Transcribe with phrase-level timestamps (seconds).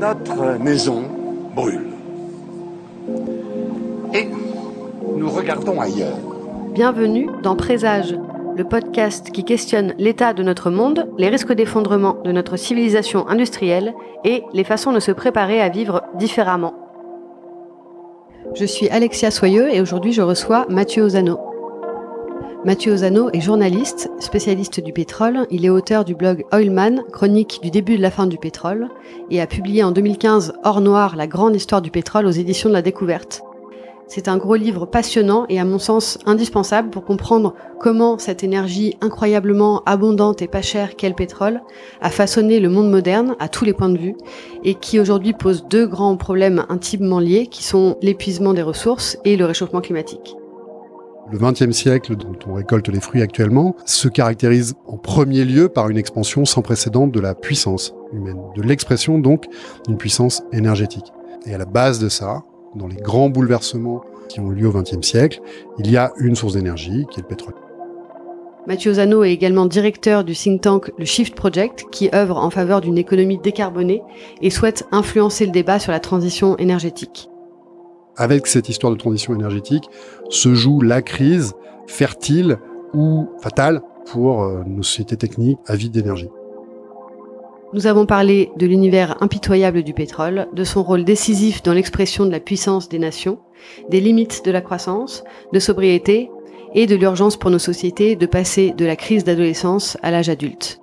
[0.00, 1.02] Notre maison
[1.54, 1.90] brûle.
[4.14, 4.26] Et
[5.14, 6.16] nous regardons ailleurs.
[6.72, 8.16] Bienvenue dans Présage,
[8.56, 13.92] le podcast qui questionne l'état de notre monde, les risques d'effondrement de notre civilisation industrielle
[14.24, 16.72] et les façons de se préparer à vivre différemment.
[18.54, 21.49] Je suis Alexia Soyeux et aujourd'hui je reçois Mathieu Ozano.
[22.62, 25.46] Mathieu Ozano est journaliste, spécialiste du pétrole.
[25.50, 28.88] Il est auteur du blog Oilman, chronique du début de la fin du pétrole,
[29.30, 32.74] et a publié en 2015 Hors Noir, la grande histoire du pétrole aux éditions de
[32.74, 33.40] la découverte.
[34.08, 38.98] C'est un gros livre passionnant et à mon sens indispensable pour comprendre comment cette énergie
[39.00, 41.62] incroyablement abondante et pas chère qu'est le pétrole
[42.02, 44.16] a façonné le monde moderne à tous les points de vue
[44.64, 49.36] et qui aujourd'hui pose deux grands problèmes intimement liés qui sont l'épuisement des ressources et
[49.36, 50.36] le réchauffement climatique.
[51.32, 55.88] Le XXe siècle, dont on récolte les fruits actuellement, se caractérise en premier lieu par
[55.88, 59.46] une expansion sans précédent de la puissance humaine, de l'expression donc
[59.86, 61.12] d'une puissance énergétique.
[61.46, 62.42] Et à la base de ça,
[62.74, 65.40] dans les grands bouleversements qui ont lieu au XXe siècle,
[65.78, 67.54] il y a une source d'énergie qui est le pétrole.
[68.66, 72.80] Mathieu Zano est également directeur du think tank le Shift Project, qui œuvre en faveur
[72.80, 74.02] d'une économie décarbonée
[74.42, 77.29] et souhaite influencer le débat sur la transition énergétique.
[78.16, 79.84] Avec cette histoire de transition énergétique
[80.28, 81.54] se joue la crise
[81.86, 82.58] fertile
[82.92, 86.28] ou fatale pour euh, nos sociétés techniques avides d'énergie.
[87.72, 92.30] Nous avons parlé de l'univers impitoyable du pétrole, de son rôle décisif dans l'expression de
[92.30, 93.38] la puissance des nations,
[93.88, 96.30] des limites de la croissance, de sobriété
[96.74, 100.80] et de l'urgence pour nos sociétés de passer de la crise d'adolescence à l'âge adulte.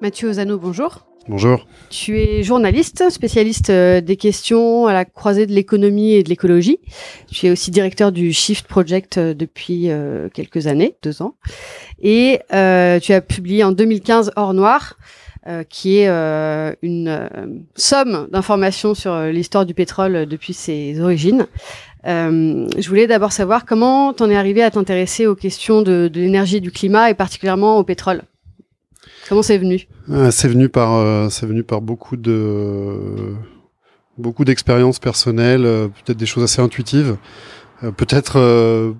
[0.00, 1.06] Mathieu Ozano, bonjour.
[1.26, 1.66] Bonjour.
[1.88, 6.80] Tu es journaliste, spécialiste euh, des questions à la croisée de l'économie et de l'écologie.
[7.32, 11.34] Tu es aussi directeur du Shift Project euh, depuis euh, quelques années, deux ans.
[12.02, 14.98] Et tu as publié en 2015 Hors Noir,
[15.70, 16.08] qui est
[16.82, 17.28] une
[17.74, 21.46] somme d'informations sur l'histoire du pétrole depuis ses origines.
[22.04, 26.56] je voulais d'abord savoir comment t'en es arrivé à t'intéresser aux questions de, de l'énergie
[26.56, 28.22] et du climat et particulièrement au pétrole.
[29.28, 29.86] Comment c'est venu?
[30.10, 33.34] Euh, C'est venu par, euh, c'est venu par beaucoup de,
[34.18, 37.16] beaucoup d'expériences personnelles, euh, peut-être des choses assez intuitives,
[37.96, 38.94] peut-être,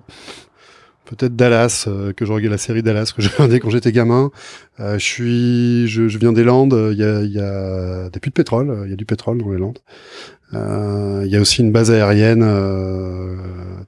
[1.05, 4.31] peut-être Dallas, que je regardais la série Dallas que j'ai regardé quand j'étais gamin.
[4.79, 6.77] je suis, je, je viens des Landes.
[6.91, 8.83] Il y a, il y a des puits de pétrole.
[8.85, 9.79] Il y a du pétrole dans les Landes.
[10.53, 12.45] il y a aussi une base aérienne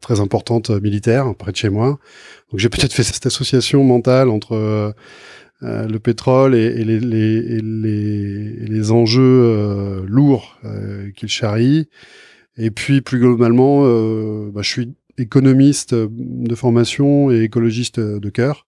[0.01, 1.99] très importante militaire près de chez moi.
[2.51, 4.95] Donc j'ai peut-être fait cette association mentale entre
[5.63, 11.89] euh, le pétrole et, les, les, les, enjeux euh, lourds euh, qu'il charrie.
[12.57, 13.81] Et puis plus globalement,
[14.51, 18.67] bah, je suis économiste de formation et écologiste de cœur.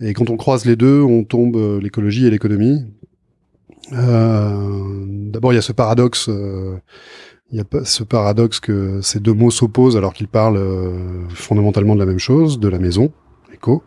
[0.00, 2.84] Et quand on croise les deux, on tombe l'écologie et l'économie.
[3.90, 6.30] D'abord, il y a ce paradoxe.
[7.50, 10.62] il y a ce paradoxe que ces deux mots s'opposent alors qu'ils parlent
[11.30, 13.12] fondamentalement de la même chose, de la maison,
[13.52, 13.82] éco,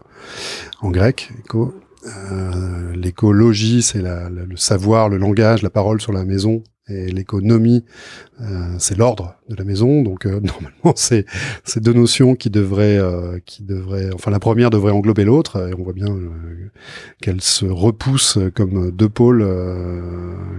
[0.82, 1.74] en grec, éco,
[2.06, 6.64] euh, l'écologie, c'est le savoir, le langage, la parole sur la maison.
[6.88, 7.84] Et l'économie,
[8.42, 10.04] euh, c'est l'ordre de la maison.
[10.04, 11.26] Donc euh, normalement, c'est
[11.64, 13.00] ces deux notions qui devraient,
[13.46, 15.68] qui devraient, enfin la première devrait englober l'autre.
[15.70, 16.16] Et on voit bien
[17.22, 19.46] qu'elles se repoussent comme deux pôles,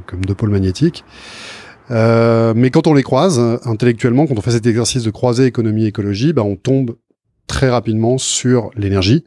[0.07, 1.05] comme deux pôles magnétiques.
[1.91, 5.89] mais quand on les croise intellectuellement, quand on fait cet exercice de croiser économie et
[5.89, 6.97] écologie, bah, on tombe
[7.47, 9.25] très rapidement sur l'énergie.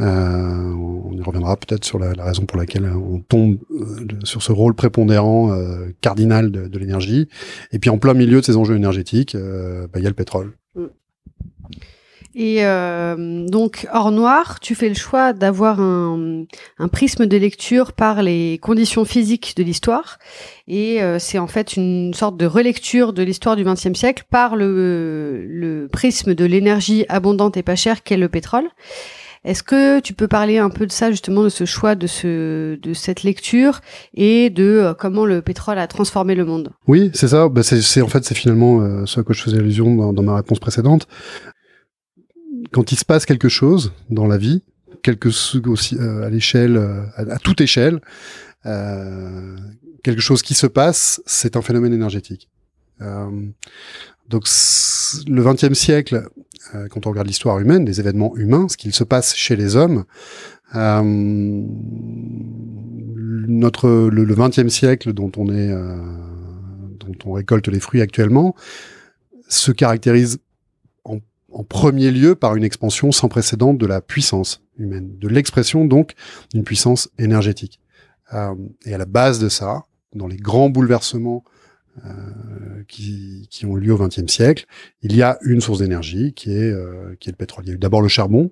[0.00, 4.52] Euh, on y reviendra peut-être sur la, raison pour laquelle on tombe euh, sur ce
[4.52, 7.28] rôle prépondérant euh, cardinal de, l'énergie.
[7.72, 10.52] Et puis en plein milieu de ces enjeux énergétiques, bah, il y a le pétrole.
[10.74, 10.84] Mm.
[12.36, 12.62] Et
[13.50, 16.46] donc, hors noir, tu fais le choix d'avoir un,
[16.92, 20.20] prisme de lecture par les conditions physiques de l'histoire.
[20.68, 25.88] Et c'est en fait une sorte de relecture de l'histoire du XXe siècle par le
[25.90, 28.70] prisme de l'énergie abondante et pas chère qu'est le pétrole.
[29.42, 32.76] Est-ce que tu peux parler un peu de ça justement, de ce choix de ce
[32.76, 33.80] de cette lecture
[34.12, 36.72] et de euh, comment le pétrole a transformé le monde?
[36.86, 37.48] Oui, c'est ça.
[37.48, 40.58] Bah, en fait c'est finalement euh, ce à quoi je faisais allusion dans, ma réponse
[40.58, 41.08] précédente.
[42.70, 44.62] Quand il se passe quelque chose dans la vie,
[45.02, 45.28] quelque
[45.68, 46.78] aussi euh, à l'échelle,
[47.16, 48.00] à, toute échelle,
[48.62, 52.50] quelque chose qui se passe, c'est un phénomène énergétique.
[54.30, 54.44] Donc
[55.26, 56.28] le XXe siècle
[56.74, 59.76] euh, quand on regarde l'histoire humaine, des événements humains, ce qu'il se passe chez les
[59.76, 60.04] hommes.
[60.76, 61.02] Euh,
[63.48, 65.96] notre le, XXe siècle dont on est euh,
[67.00, 68.54] dont on récolte les fruits actuellement
[69.48, 70.38] se caractérise
[71.52, 76.12] en premier lieu par une expansion sans précédent de la puissance humaine, de l'expression donc
[76.54, 77.80] d'une puissance énergétique.
[78.84, 79.82] Et à la base de ça,
[80.14, 81.42] dans les grands bouleversements
[82.88, 84.66] qui, qui, ont lieu au XXe siècle,
[85.02, 87.64] il y a une source d'énergie qui est euh, qui est le pétrole.
[87.64, 88.50] Il y a eu d'abord le charbon,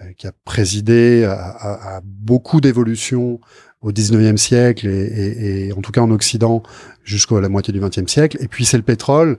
[0.00, 3.40] euh, qui a présidé à, à, à beaucoup d'évolutions
[3.80, 6.62] au XIXe siècle et, et, et, en tout cas en Occident
[7.04, 8.36] jusqu'à la moitié du XXe siècle.
[8.40, 9.38] Et puis c'est le pétrole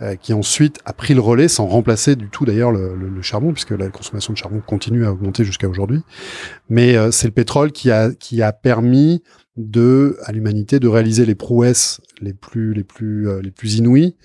[0.00, 3.22] euh, qui ensuite a pris le relais sans remplacer du tout d'ailleurs le, le, le,
[3.22, 6.02] charbon, puisque la consommation de charbon continue à augmenter jusqu'à aujourd'hui.
[6.68, 9.24] Mais euh, c'est le pétrole qui a, qui a permis
[9.56, 14.16] de, à l'humanité de réaliser les prouesses les plus, les plus, euh, les plus inouïes.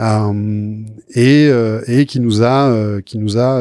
[0.00, 1.48] Euh, et,
[1.88, 3.60] et qui nous a, qui nous a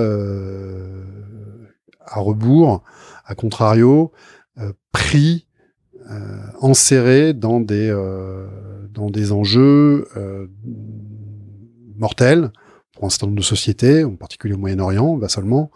[2.05, 2.83] à rebours,
[3.25, 4.11] à contrario,
[4.91, 5.47] pris,
[6.61, 7.89] enserré dans des,
[8.93, 10.07] dans des enjeux
[11.97, 12.51] mortels
[12.93, 15.71] pour un certain nombre de sociétés, en particulier au Moyen-Orient, va seulement.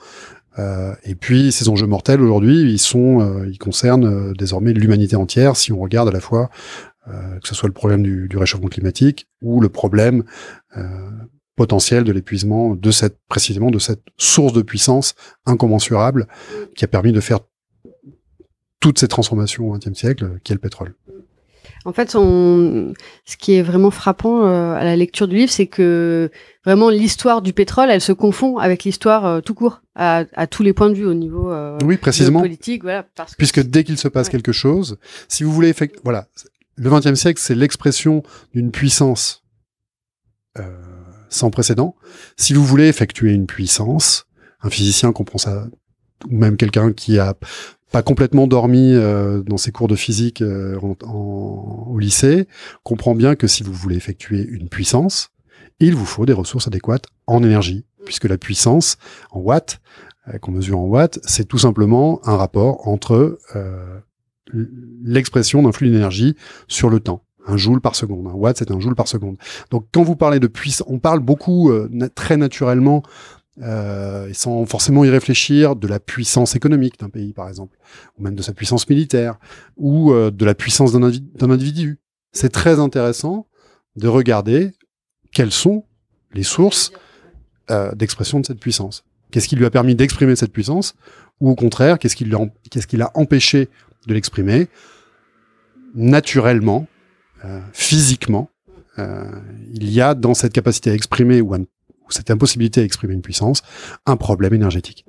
[0.59, 5.15] Euh, et puis ces enjeux mortels aujourd'hui, ils sont, euh, ils concernent euh, désormais l'humanité
[5.15, 5.55] entière.
[5.55, 6.49] Si on regarde à la fois
[7.07, 10.23] euh, que ce soit le problème du, du, réchauffement climatique ou le problème
[10.77, 11.09] euh,
[11.55, 15.15] potentiel de l'épuisement de cette précisément de cette source de puissance
[15.45, 16.27] incommensurable
[16.75, 17.39] qui a permis de faire
[18.81, 20.95] toutes ces transformations au XXe siècle, qui est le pétrole.
[21.85, 22.93] En fait, on...
[23.25, 26.29] ce qui est vraiment frappant euh, à la lecture du livre, c'est que
[26.63, 30.61] vraiment l'histoire du pétrole, elle se confond avec l'histoire euh, tout court, à, à, tous
[30.61, 32.41] les points de vue au niveau euh, oui, précisément.
[32.41, 32.83] politique.
[32.83, 34.31] Voilà, parce Puisque que dès qu'il se passe ouais.
[34.31, 36.27] quelque chose, si vous voulez, voilà,
[36.81, 38.23] le XXe siècle, c'est l'expression
[38.55, 39.43] d'une puissance
[40.57, 40.63] euh,
[41.29, 41.95] sans précédent.
[42.37, 44.25] Si vous voulez effectuer une puissance,
[44.61, 45.67] un physicien comprend ça,
[46.27, 47.35] ou même quelqu'un qui a
[47.91, 52.47] pas complètement dormi euh, dans ses cours de physique euh, au lycée,
[52.81, 55.29] comprend bien que si vous voulez effectuer une puissance,
[55.79, 58.97] il vous faut des ressources adéquates en énergie, puisque la puissance
[59.29, 59.81] en watts,
[60.41, 63.39] qu'on mesure en watts, c'est tout simplement un rapport entre
[65.03, 66.35] l'expression d'un flux d'énergie
[66.67, 67.23] sur le temps.
[67.47, 68.27] Un joule par seconde.
[68.27, 69.37] Un watt, c'est un joule par seconde.
[69.71, 73.01] Donc, quand vous parlez de puissance, on parle beaucoup, euh, très naturellement,
[73.61, 77.77] euh, et sans forcément y réfléchir, de la puissance économique d'un pays, par exemple,
[78.17, 79.39] ou même de sa puissance militaire,
[79.75, 81.99] ou euh, de la puissance d'un individu.
[82.31, 83.47] C'est très intéressant
[83.95, 84.71] de regarder
[85.33, 85.85] quelles sont
[86.33, 86.91] les sources
[87.95, 89.05] d'expression de cette puissance.
[89.31, 90.93] Qu'est-ce qui lui a permis d'exprimer cette puissance,
[91.39, 92.29] ou au contraire, qu'est-ce qui,
[92.69, 93.69] qu'est-ce qui l'a empêché
[94.07, 94.67] de l'exprimer
[95.95, 96.87] naturellement,
[97.45, 98.49] euh, physiquement.
[98.99, 99.23] Euh,
[99.73, 101.59] il y a dans cette capacité à exprimer ou à
[102.09, 103.61] cette impossibilité à exprimer une puissance,
[104.05, 105.05] un problème énergétique.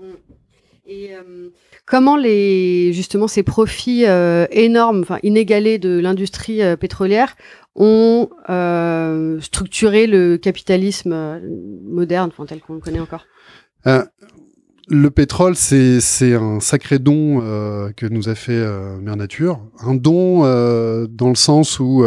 [0.87, 1.51] Et euh,
[1.87, 4.05] comment les justement ces profits
[4.51, 7.35] énormes, enfin inégalés de l'industrie pétrolière
[7.75, 8.29] ont
[9.41, 11.41] structuré le capitalisme
[11.85, 13.27] moderne, enfin, tel qu'on le connaît encore?
[14.93, 19.61] Le pétrole, c'est un sacré don euh, que nous a fait euh, Mère Nature.
[19.81, 22.05] Un don euh, dans le sens où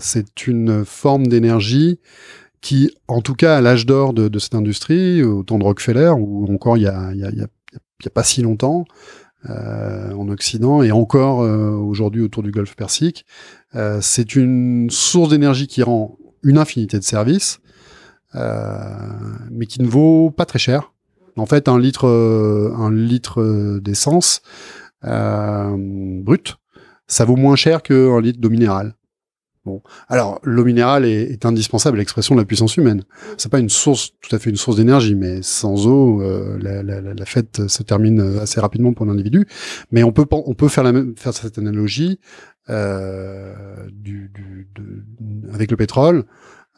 [0.00, 2.00] c'est une forme d'énergie
[2.60, 6.12] qui, en tout cas à l'âge d'or de, de, cette industrie, au temps de Rockefeller,
[6.16, 7.44] ou encore il y a, a, a,
[8.06, 8.84] a pas si longtemps,
[9.50, 13.26] euh, en Occident et encore euh, aujourd'hui autour du Golfe Persique,
[13.74, 17.58] euh, c'est une source d'énergie qui rend une infinité de services,
[18.34, 20.92] mais qui ne vaut pas très cher.
[21.36, 24.42] En fait, un litre, un litre d'essence
[25.02, 26.56] brut,
[27.06, 28.94] ça vaut moins cher qu'un litre d'eau minérale.
[29.64, 33.04] Bon, alors l'eau minérale est, indispensable à l'expression de la puissance humaine.
[33.36, 37.24] C'est pas une source, tout à fait une source d'énergie, mais sans eau, euh, la,
[37.26, 39.46] fête se termine assez rapidement pour l'individu.
[39.92, 42.18] Mais on peut on peut faire la même, faire cette analogie
[42.70, 43.54] euh,
[45.52, 46.24] avec le pétrole.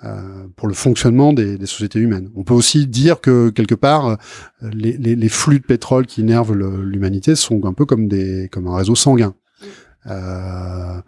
[0.04, 2.28] Euh, pour le fonctionnement des, des, sociétés humaines.
[2.34, 4.18] On peut aussi dire que quelque part,
[4.60, 8.66] les, les, les flux de pétrole qui énervent l'humanité sont un peu comme des comme
[8.66, 9.34] un réseau sanguin.
[10.06, 11.00] Euh,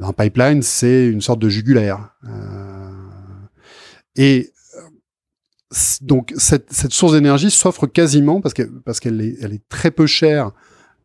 [0.00, 2.10] un pipeline, c'est une sorte de jugulaire.
[2.24, 2.90] Euh,
[4.16, 4.52] et
[6.00, 9.92] donc cette, cette source d'énergie s'offre quasiment parce que parce qu'elle est, elle est très
[9.92, 10.50] peu chère.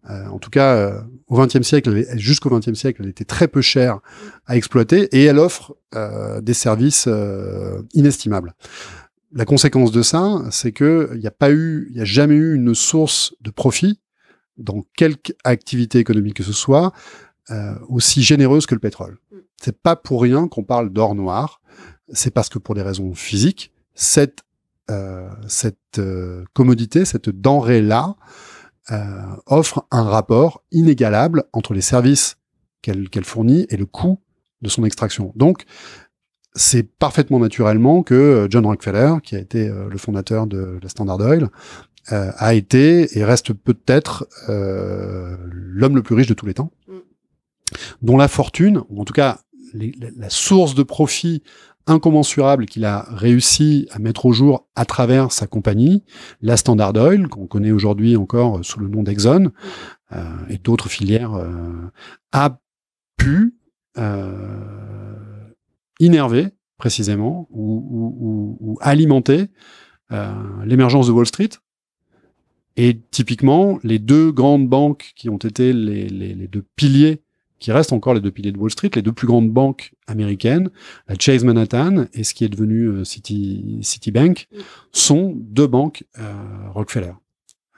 [0.09, 3.61] Euh, en tout cas, euh, au XXe siècle, jusqu'au XXe siècle, elle était très peu
[3.61, 3.99] chère
[4.45, 7.09] à exploiter et elle offre euh, des services
[7.93, 8.53] inestimables.
[9.31, 12.55] La conséquence de ça, c'est que il n'y a pas eu, il a jamais eu
[12.55, 13.99] une source de profit
[14.57, 16.93] dans quelque activité économique que ce soit
[17.89, 19.19] aussi généreuse que le pétrole.
[19.61, 21.61] C'est pas pour rien qu'on parle d'or noir.
[22.11, 24.43] C'est parce que pour des raisons physiques, cette
[25.47, 25.99] cette
[26.53, 28.15] commodité, cette denrée là,
[29.45, 32.37] offre un rapport inégalable entre les services
[32.81, 34.19] qu'elle fournit et le coût
[34.61, 35.33] de son extraction.
[35.35, 35.65] Donc
[36.53, 41.49] c'est parfaitement naturellement que John Rockefeller, qui a été le fondateur de la Standard Oil,
[42.07, 46.93] a été et reste peut-être l'homme le plus riche de tous les temps, mm.
[48.03, 49.39] dont la fortune, ou en tout cas
[49.73, 51.43] la source de profit
[51.87, 56.03] incommensurable qu'il a réussi à mettre au jour à travers sa compagnie,
[56.41, 59.51] la Standard Oil, qu'on connaît aujourd'hui encore sous le nom d'Exxon,
[60.11, 61.91] euh, et d'autres filières, euh,
[62.31, 62.59] a
[63.17, 63.55] pu
[63.97, 65.49] euh,
[65.99, 69.47] innerver précisément ou, alimenter
[70.65, 71.49] l'émergence de Wall Street.
[72.75, 77.24] Et typiquement, les deux grandes banques qui ont été les deux piliers
[77.59, 80.69] qui restent encore les deux piliers de Wall Street, les deux plus grandes banques américaines,
[81.07, 84.59] la Chase Manhattan et ce qui est devenu euh, City, Citibank, mm.
[84.91, 86.33] sont deux banques euh,
[86.73, 87.13] Rockefeller.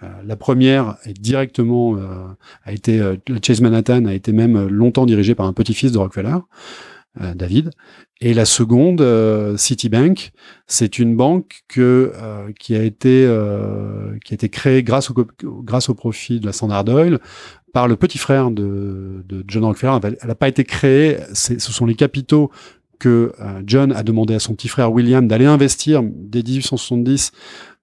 [0.03, 1.97] Euh, la première est directement
[2.63, 6.37] a été la Chase Manhattan a été même longtemps dirigée par un petit-fils de Rockefeller,
[7.33, 7.71] David,
[8.21, 9.03] et la seconde
[9.57, 10.33] Citibank,
[10.67, 12.13] c'est une banque que
[12.59, 13.27] qui a été
[14.23, 15.15] qui a été créée grâce au
[15.63, 17.19] grâce au profit de la Standard Oil
[17.77, 19.99] par le petit frère de, John Rockefeller.
[20.19, 22.49] Elle n'a pas été créée, ce sont les capitaux
[22.97, 27.33] que euh, John a demandé à son petit frère William d'aller investir dès 1870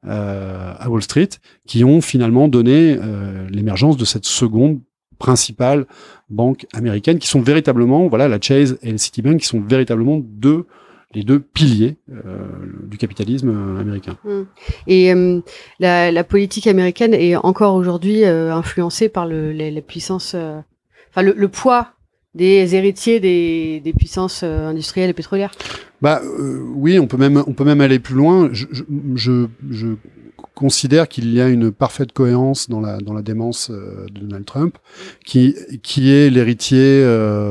[0.09, 1.29] euh, à Wall Street,
[1.69, 4.81] qui ont finalement donné euh, l'émergence de cette seconde
[5.21, 5.87] principale
[6.29, 10.67] banque américaine, qui sont véritablement, voilà, la Chase et le Citibank, qui sont véritablement deux
[11.15, 12.39] les deux piliers euh,
[12.87, 14.17] du capitalisme euh, américain.
[14.25, 14.43] Mmh.
[14.87, 15.41] Et euh,
[15.81, 20.35] la, la, politique américaine est encore aujourd'hui influencée par le, les, les puissances,
[21.11, 21.93] enfin le, le, poids
[22.35, 25.53] des héritiers des, des puissances industrielles et pétrolières.
[26.03, 26.21] Bah
[26.75, 28.49] oui, on peut même on peut même aller plus loin.
[28.53, 28.67] Je,
[29.15, 29.89] je, je,
[30.55, 34.79] considère qu'il y a une parfaite cohérence dans la dans la démence de Donald Trump,
[35.25, 37.01] qui qui est l'héritier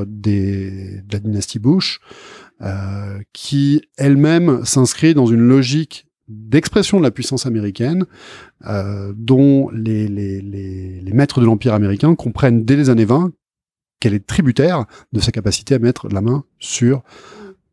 [0.07, 1.99] des de la dynastie Bush.
[2.63, 8.05] Euh, qui elle-même s'inscrit dans une logique d'expression de la puissance américaine,
[8.65, 13.33] euh, dont les, les, les, maîtres de l'Empire américain comprennent dès les années 20
[13.99, 17.03] qu'elle est tributaire de sa capacité à mettre la main sur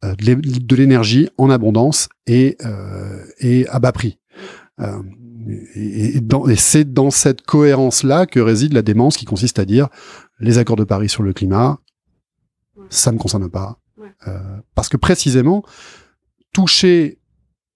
[0.05, 4.19] euh, de l'énergie en abondance et, euh, et à bas prix.
[4.81, 5.03] Euh,
[5.75, 9.89] et, et, et c'est dans cette cohérence-là que réside la démence qui consiste à dire
[10.39, 11.79] les accords de Paris sur le climat,
[12.89, 13.79] ça ne concerne pas,
[14.27, 14.39] euh,
[14.75, 15.65] parce que précisément,
[16.53, 17.19] toucher,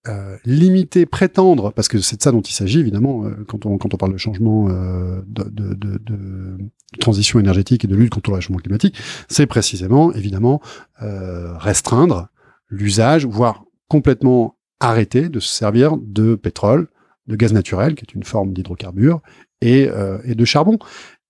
[0.08, 3.78] euh, limiter, prétendre, parce que c'est de ça dont il s'agit évidemment euh, quand on
[3.78, 6.58] quand on parle de changement de, de, de, de,
[7.00, 8.96] transition énergétique et de lutte contre le réchauffement climatique,
[9.28, 10.60] c'est précisément évidemment
[11.00, 12.28] restreindre
[12.68, 16.88] l'usage, voire complètement arrêter de se servir de pétrole,
[17.26, 19.20] de gaz naturel, qui est une forme d'hydrocarbure,
[19.60, 19.88] et,
[20.24, 20.78] et de charbon.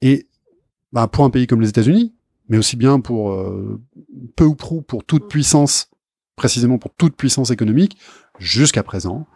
[0.02, 0.28] Et
[0.92, 2.12] bah, pour un pays comme les États-Unis,
[2.48, 3.80] mais aussi bien pour euh,
[4.36, 5.90] peu ou prou pour toute puissance,
[6.36, 7.98] précisément pour toute puissance économique,
[8.38, 9.26] jusqu'à présent,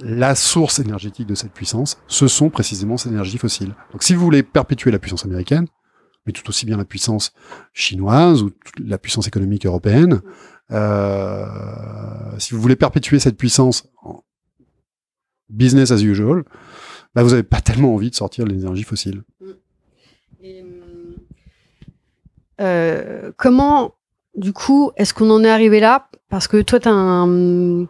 [0.00, 3.74] la source énergétique de cette puissance, ce sont précisément ces énergies fossiles.
[3.92, 5.66] Donc si vous voulez perpétuer la puissance américaine,
[6.26, 7.32] mais tout aussi bien la puissance
[7.72, 8.50] chinoise ou
[8.84, 10.20] la puissance économique européenne,
[10.70, 11.46] euh,
[12.38, 14.22] si vous voulez perpétuer cette puissance en
[15.48, 16.44] business as usual,
[17.14, 19.22] bah vous n'avez pas tellement envie de sortir de l'énergie fossile.
[22.60, 23.94] Euh, comment,
[24.34, 26.08] du coup, est-ce qu'on en est arrivé là?
[26.28, 27.88] Parce que toi, tu as une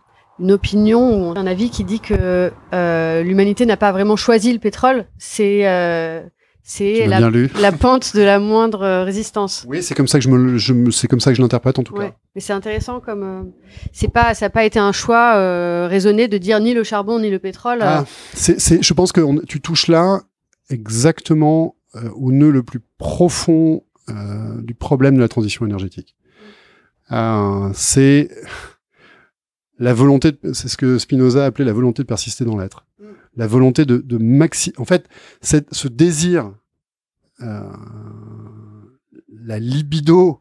[0.49, 5.07] opinion ou un avis qui dit que euh, l'humanité n'a pas vraiment choisi le pétrole.
[5.19, 6.23] C'est euh,
[6.63, 9.65] c'est la, la, pente de la moindre résistance.
[9.67, 11.83] Oui, c'est comme ça que je me, je c'est comme ça que je l'interprète en
[11.83, 12.13] tout cas.
[12.35, 13.53] Mais c'est intéressant comme
[13.91, 17.31] c'est pas, ça n'a pas été un choix raisonné de dire ni le charbon ni
[17.31, 17.79] le pétrole.
[17.81, 20.21] Ah, c'est, je pense que tu touches là
[20.69, 21.75] exactement
[22.15, 26.17] au nœud le plus profond euh, du problème de la transition énergétique.
[27.13, 28.31] Euh, c'est
[29.79, 32.85] la volonté, c'est ce que Spinoza appelait la volonté de persister dans l'être.
[33.37, 34.73] La volonté de, de maxi.
[34.79, 35.09] En fait,
[35.43, 36.53] ce désir,
[37.41, 37.63] euh,
[39.31, 40.41] la libido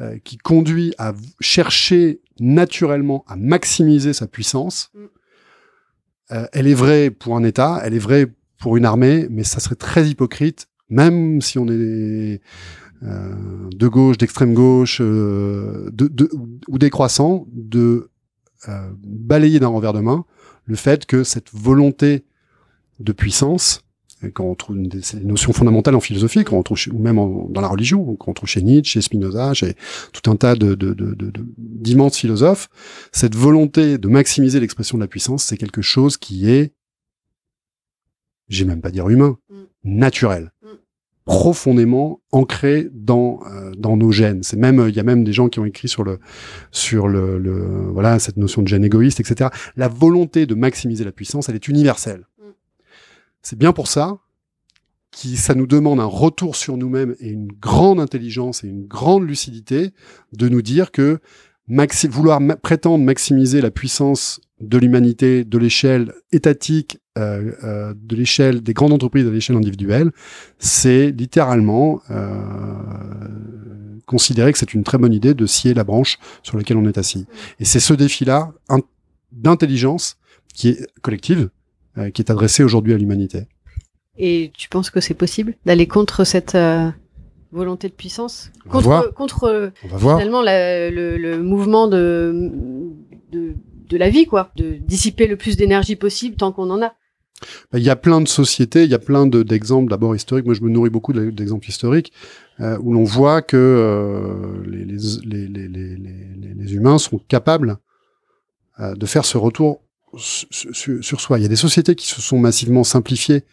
[0.00, 4.92] euh, qui conduit à chercher naturellement à maximiser sa puissance,
[6.30, 8.26] euh, elle est vraie pour un État, elle est vraie
[8.60, 12.40] pour une armée, mais ça serait très hypocrite, même si on est
[13.02, 16.30] de gauche, d'extrême gauche, euh, de, de,
[16.66, 18.10] ou décroissant, de
[18.68, 20.24] euh, balayer d'un revers de main
[20.64, 22.24] le fait que cette volonté
[22.98, 23.84] de puissance,
[24.34, 27.16] quand on trouve des, notions fondamentales en philosophie, quand on trouve ou même
[27.50, 29.76] dans la religion, quand on trouve chez Nietzsche, chez Spinoza, chez
[30.12, 30.76] tout un tas de,
[31.56, 32.68] d'immenses philosophes,
[33.12, 36.74] cette volonté de maximiser l'expression de la puissance, c'est quelque chose qui est,
[38.48, 39.54] j'ai même pas dire humain, mm.
[39.84, 40.52] naturel.
[41.28, 44.42] Profondément ancré dans euh, dans nos gènes.
[44.42, 46.18] C'est même il y a même des gens qui ont écrit sur le
[46.72, 49.50] sur le, le voilà cette notion de gène égoïste, etc.
[49.76, 52.26] La volonté de maximiser la puissance, elle est universelle.
[52.38, 52.50] Mm.
[53.42, 54.18] C'est bien pour ça
[55.10, 59.26] qui ça nous demande un retour sur nous-mêmes et une grande intelligence et une grande
[59.26, 59.90] lucidité
[60.32, 61.20] de nous dire que
[61.68, 68.60] maxi vouloir prétendre maximiser la puissance de l'humanité, de l'échelle étatique, euh, euh, de l'échelle
[68.60, 70.10] des grandes entreprises, de l'échelle individuelle,
[70.58, 72.34] c'est littéralement euh,
[74.06, 76.98] considérer que c'est une très bonne idée de scier la branche sur laquelle on est
[76.98, 77.26] assis.
[77.60, 78.52] Et c'est ce défi-là
[79.30, 80.16] d'intelligence
[80.54, 81.50] qui est collective,
[81.98, 83.46] euh, qui est adressé aujourd'hui à l'humanité.
[84.16, 86.90] Et tu penses que c'est possible d'aller contre cette euh,
[87.52, 89.14] volonté de puissance Contre, voir.
[89.14, 92.50] contre euh, finalement la- le, le mouvement de,
[93.32, 93.54] de,
[93.88, 94.50] de la vie, quoi.
[94.56, 96.94] De dissiper le plus d'énergie possible tant qu'on en a.
[97.72, 100.44] Bah, Il y a plein de sociétés, il y a plein de- d'exemples d'abord historiques.
[100.44, 102.12] Moi, je me nourris beaucoup de- d'exemples historiques
[102.60, 107.18] euh, où l'on voit que euh, les, les, les, les, les, les- les humains sont
[107.28, 107.78] capables
[108.80, 109.80] euh, de faire ce retour
[110.16, 111.38] su- su- sur soi.
[111.38, 113.44] Il y a des sociétés qui se sont massivement simplifiées,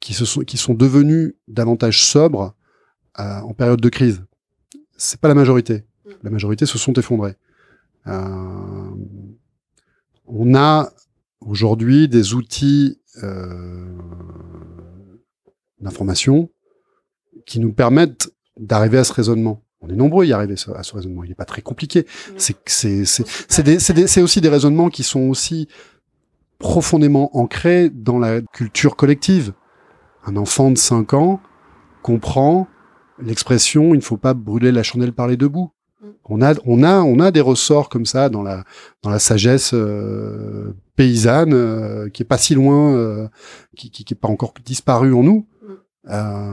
[0.00, 2.54] qui se sont qui sont devenues davantage sobres
[3.20, 4.22] euh, en période de crise.
[4.96, 5.84] C'est pas la majorité.
[6.22, 7.36] La majorité se sont effondrées.
[8.06, 8.90] Euh,
[10.26, 10.90] on a
[11.40, 13.86] aujourd'hui des outils euh,
[15.80, 16.50] d'information
[17.46, 19.62] qui nous permettent d'arriver à ce raisonnement.
[19.80, 21.22] On est nombreux à y arriver à ce raisonnement.
[21.24, 22.06] Il n'est pas très compliqué.
[23.62, 25.68] Des- c'est aussi des raisonnements qui sont aussi
[26.58, 29.52] profondément ancrés dans la culture collective.
[30.26, 31.40] Un enfant de 5 ans
[32.02, 32.66] comprend
[33.20, 35.70] l'expression il ne faut pas brûler la chandelle par les deux bouts.
[36.00, 36.06] Mm.
[36.24, 38.64] On a, on a, on a des ressorts comme ça dans la,
[39.02, 43.28] dans la sagesse euh, paysanne euh, qui est pas si loin, euh,
[43.76, 45.46] qui, qui, qui est pas encore disparu en nous.
[45.62, 45.72] Mm.
[46.10, 46.52] Euh,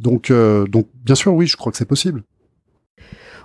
[0.00, 2.24] donc, euh, donc, bien sûr, oui, je crois que c'est possible.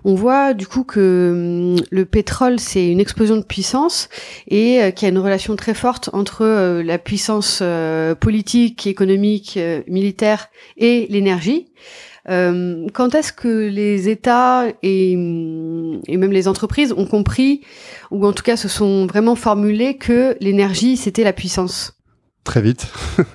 [0.07, 4.07] On voit du coup que hum, le pétrole, c'est une explosion de puissance
[4.47, 8.85] et euh, qu'il y a une relation très forte entre euh, la puissance euh, politique,
[8.85, 11.67] économique, militaire et l'énergie.
[12.27, 17.61] Quand est-ce que les États et, hum, et même les entreprises ont compris,
[18.11, 21.97] ou en tout cas se sont vraiment formulés que l'énergie, c'était la puissance?
[22.43, 22.87] Très vite.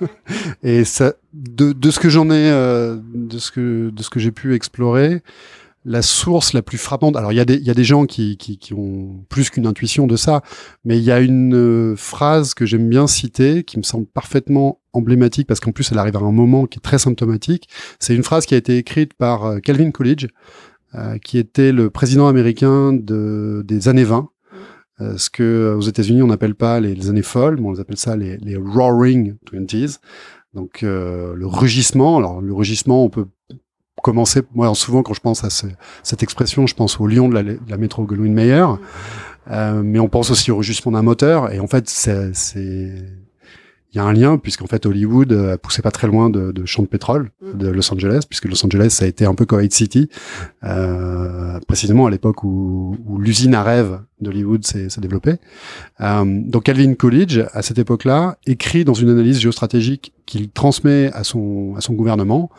[0.63, 5.21] et ça, de, ce que j'en ai, de ce que j'ai pu explorer,
[5.83, 7.15] la source la plus frappante.
[7.15, 8.37] Alors il y a des gens qui
[8.75, 10.41] ont plus qu'une intuition de ça,
[10.85, 14.81] mais il y a une euh, phrase que j'aime bien citer qui me semble parfaitement
[14.93, 17.67] emblématique parce qu'en plus elle arrive à un moment qui est très symptomatique.
[17.99, 20.27] C'est une phrase qui a été écrite par euh, Calvin Coolidge,
[20.95, 24.29] euh, qui était le président américain de des années 20.
[24.99, 27.97] Euh, ce que aux États-Unis on n'appelle pas les, années folles, mais on les appelle
[27.97, 29.97] ça les, les Roaring Twenties.
[30.53, 32.17] Donc le rugissement.
[32.17, 33.25] Alors le rugissement, on peut
[34.01, 34.41] commencer.
[34.55, 35.67] Moi, souvent quand je pense à ce-
[36.03, 38.65] cette expression, je pense au lion de la, de la métro Goldwyn Mayer.
[39.49, 41.51] Euh, mais on pense aussi au rugissement d'un moteur.
[41.51, 43.03] Et en fait, c'est c'est-
[43.93, 46.65] il y a un lien puisqu'en fait Hollywood euh, poussait pas très loin de, de
[46.65, 47.57] champs de pétrole Mm.
[47.57, 50.07] de Los Angeles, puisque Los Angeles ça a été un peu Kuwait City,
[50.63, 55.35] euh, précisément à l'époque où, où l'usine à rêve d'Hollywood s'est s'est développée.
[56.01, 61.23] Euh, donc Calvin Coolidge, à cette époque-là, écrit dans une analyse géostratégique qu'il transmet à
[61.23, 62.49] son, à son gouvernement,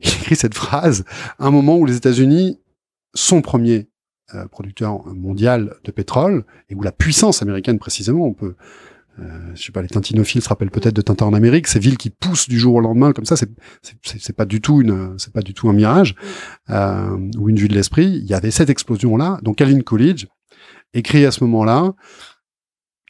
[0.00, 1.04] il écrit cette phrase,
[1.38, 2.58] un moment où les États-Unis
[3.14, 3.88] sont premiers
[4.34, 8.54] euh, producteurs mondial de pétrole, et où la puissance américaine précisément, on peut...
[9.18, 9.22] Euh,
[9.54, 12.10] je sais pas, les tintinophiles se rappellent peut-être de Tintin en Amérique, ces villes qui
[12.10, 13.48] poussent du jour au lendemain comme ça, c'est
[14.02, 16.14] c'est pas du tout une, c'est pas du tout un mirage
[16.68, 18.08] euh, ou une vue de l'esprit.
[18.08, 19.38] Il y avait cette explosion là.
[19.42, 20.26] Donc Calvin Coolidge
[20.92, 21.94] écrit à ce moment-là,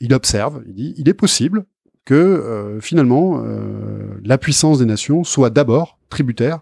[0.01, 1.65] il observe, il dit, il est possible
[2.05, 6.61] que euh, finalement euh, la puissance des nations soit d'abord tributaire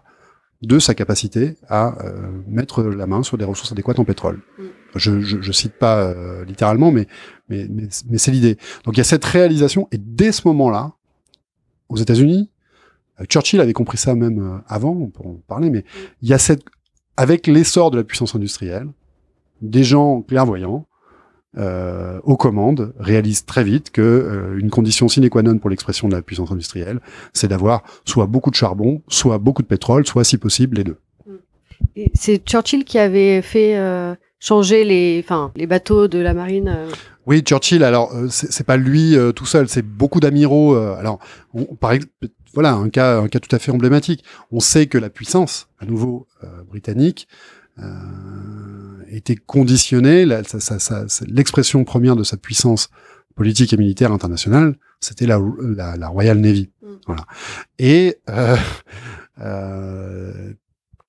[0.61, 4.41] de sa capacité à euh, mettre la main sur des ressources adéquates en pétrole.
[4.57, 4.63] Mm.
[4.95, 7.07] Je, je, je cite pas euh, littéralement, mais
[7.49, 8.57] mais, mais, mais c'est l'idée.
[8.83, 10.93] Donc il y a cette réalisation, et dès ce moment-là,
[11.89, 12.49] aux États-Unis,
[13.19, 15.83] euh, Churchill avait compris ça même avant, on peut en parler, mais
[16.21, 16.63] il y a cette,
[17.17, 18.87] avec l'essor de la puissance industrielle,
[19.61, 20.87] des gens clairvoyants
[21.57, 26.07] euh, aux commandes réalisent très vite que euh, une condition sine qua non pour l'expression
[26.07, 26.99] de la puissance industrielle,
[27.33, 30.97] c'est d'avoir soit beaucoup de charbon, soit beaucoup de pétrole, soit si possible les deux.
[31.95, 36.69] Et C'est Churchill qui avait fait euh, changer les, enfin, les bateaux de la marine.
[36.69, 36.89] euh,
[37.25, 37.83] Oui, Churchill.
[37.83, 40.75] Alors, euh, c'est c'est pas lui euh, tout seul, c'est beaucoup d'amiraux.
[40.75, 41.19] euh, alors,
[41.53, 42.11] on, par exemple,
[42.53, 44.23] voilà un cas, un cas tout à fait emblématique.
[44.51, 47.27] On sait que la puissance, à nouveau euh, britannique,
[47.79, 47.83] euh,
[49.15, 50.25] était conditionnée.
[51.27, 52.89] L'expression première de sa puissance
[53.35, 56.69] politique et militaire internationale, c'était la, la, la Royal Navy.
[56.81, 56.87] Mm.
[57.05, 57.25] Voilà.
[57.79, 58.55] Et euh,
[59.39, 60.53] Euh,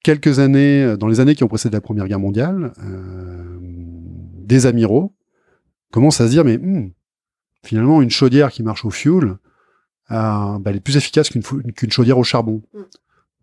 [0.02, 5.14] quelques années, dans les années qui ont précédé la Première Guerre mondiale, euh, des amiraux
[5.92, 6.92] commencent à se dire, mais hmm,
[7.64, 9.38] finalement, une chaudière qui marche au fioul,
[10.10, 12.62] euh, bah, elle est plus efficace qu'une qu'une chaudière au charbon.
[12.74, 12.80] Mm.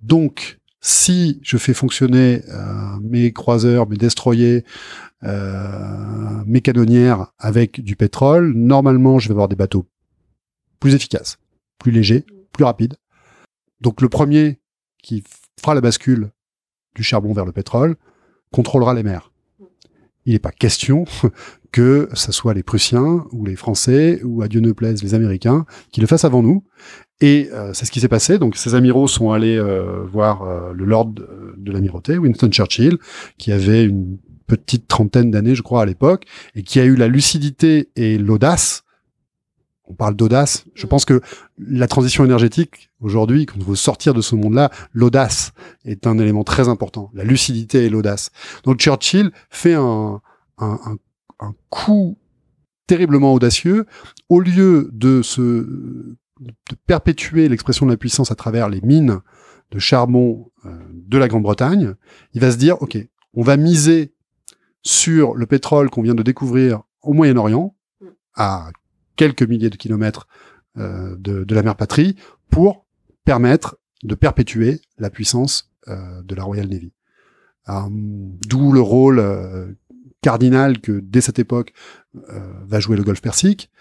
[0.02, 4.65] Donc, si je fais fonctionner euh, mes croiseurs, mes destroyers,
[5.23, 9.85] euh, mes canonnières avec du pétrole, normalement, je vais avoir des bateaux
[10.81, 11.37] plus efficaces,
[11.79, 12.95] plus légers, plus rapides.
[13.79, 14.59] Donc, le premier
[15.01, 15.23] qui
[15.57, 16.31] fera la bascule
[16.95, 17.95] du charbon vers le pétrole
[18.51, 19.31] contrôlera les mers.
[20.25, 21.05] Il n'est pas question
[21.71, 25.65] que ce soit les Prussiens ou les Français ou à Dieu ne plaise les Américains
[25.91, 26.65] qui le fassent avant nous.
[27.23, 28.38] Et euh, c'est ce qui s'est passé.
[28.38, 32.97] Donc ces amiraux sont allés euh, voir euh, le lord de, de l'amirauté, Winston Churchill,
[33.38, 37.07] qui avait une petite trentaine d'années, je crois, à l'époque, et qui a eu la
[37.07, 38.83] lucidité et l'audace.
[39.86, 40.65] On parle d'audace.
[40.75, 41.21] Je pense que
[41.57, 45.53] la transition énergétique, aujourd'hui, quand on veut sortir de ce monde-là, l'audace
[45.86, 47.09] est un élément très important.
[47.13, 48.31] La lucidité et l'audace.
[48.65, 50.19] Donc Churchill fait un,
[50.57, 50.97] un, un,
[51.39, 52.17] un coup
[52.86, 53.86] terriblement audacieux.
[54.27, 59.19] Au lieu de se de perpétuer l'expression de la puissance à travers les mines
[59.71, 61.95] de charbon euh, de la Grande-Bretagne,
[62.34, 62.97] il va se dire, OK,
[63.34, 64.13] on va miser
[64.84, 67.75] sur le pétrole qu'on vient de découvrir au Moyen-Orient,
[68.36, 68.69] à
[69.15, 70.27] quelques milliers de kilomètres
[70.77, 72.15] euh, de, la mer patrie,
[72.49, 72.86] pour
[73.25, 76.93] permettre de perpétuer la puissance euh, de la Royal Navy.
[77.67, 79.23] D'où le rôle
[80.21, 81.73] cardinal que dès cette époque
[82.13, 83.71] va jouer le Golfe Persique,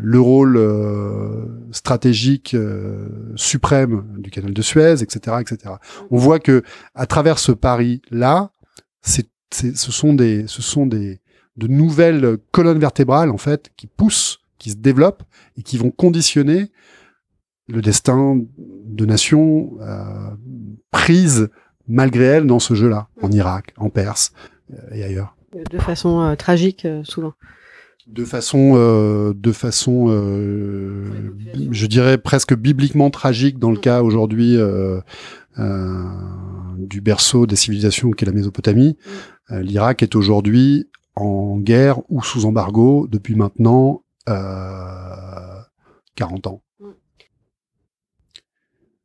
[0.00, 5.74] le rôle euh, stratégique euh, suprême du canal de Suez, etc., etc.
[6.10, 6.62] On voit que
[6.94, 8.50] à travers ce pari-là,
[9.02, 11.20] c'est, c'est, ce sont des, ce sont des
[11.56, 15.22] de nouvelles colonnes vertébrales en fait qui poussent, qui se développent
[15.58, 16.70] et qui vont conditionner
[17.68, 20.30] le destin de nations euh,
[20.90, 21.50] prises
[21.88, 24.32] malgré elles dans ce jeu-là, en Irak, en Perse
[24.92, 25.36] et ailleurs.
[25.70, 27.34] De façon tragique, souvent.
[28.08, 31.32] De façon, euh, de façon, euh,
[31.70, 35.00] je dirais presque bibliquement tragique dans le cas aujourd'hui euh,
[36.78, 38.96] du berceau des civilisations qu'est la Mésopotamie.
[39.50, 45.60] Euh, L'Irak est aujourd'hui en guerre ou sous embargo depuis maintenant euh,
[46.16, 46.62] 40 ans.
[46.80, 46.86] Mm.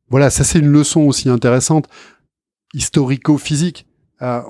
[0.10, 1.88] Voilà, ça c'est une leçon aussi intéressante,
[2.74, 3.86] historico-physique.
[4.20, 4.42] On-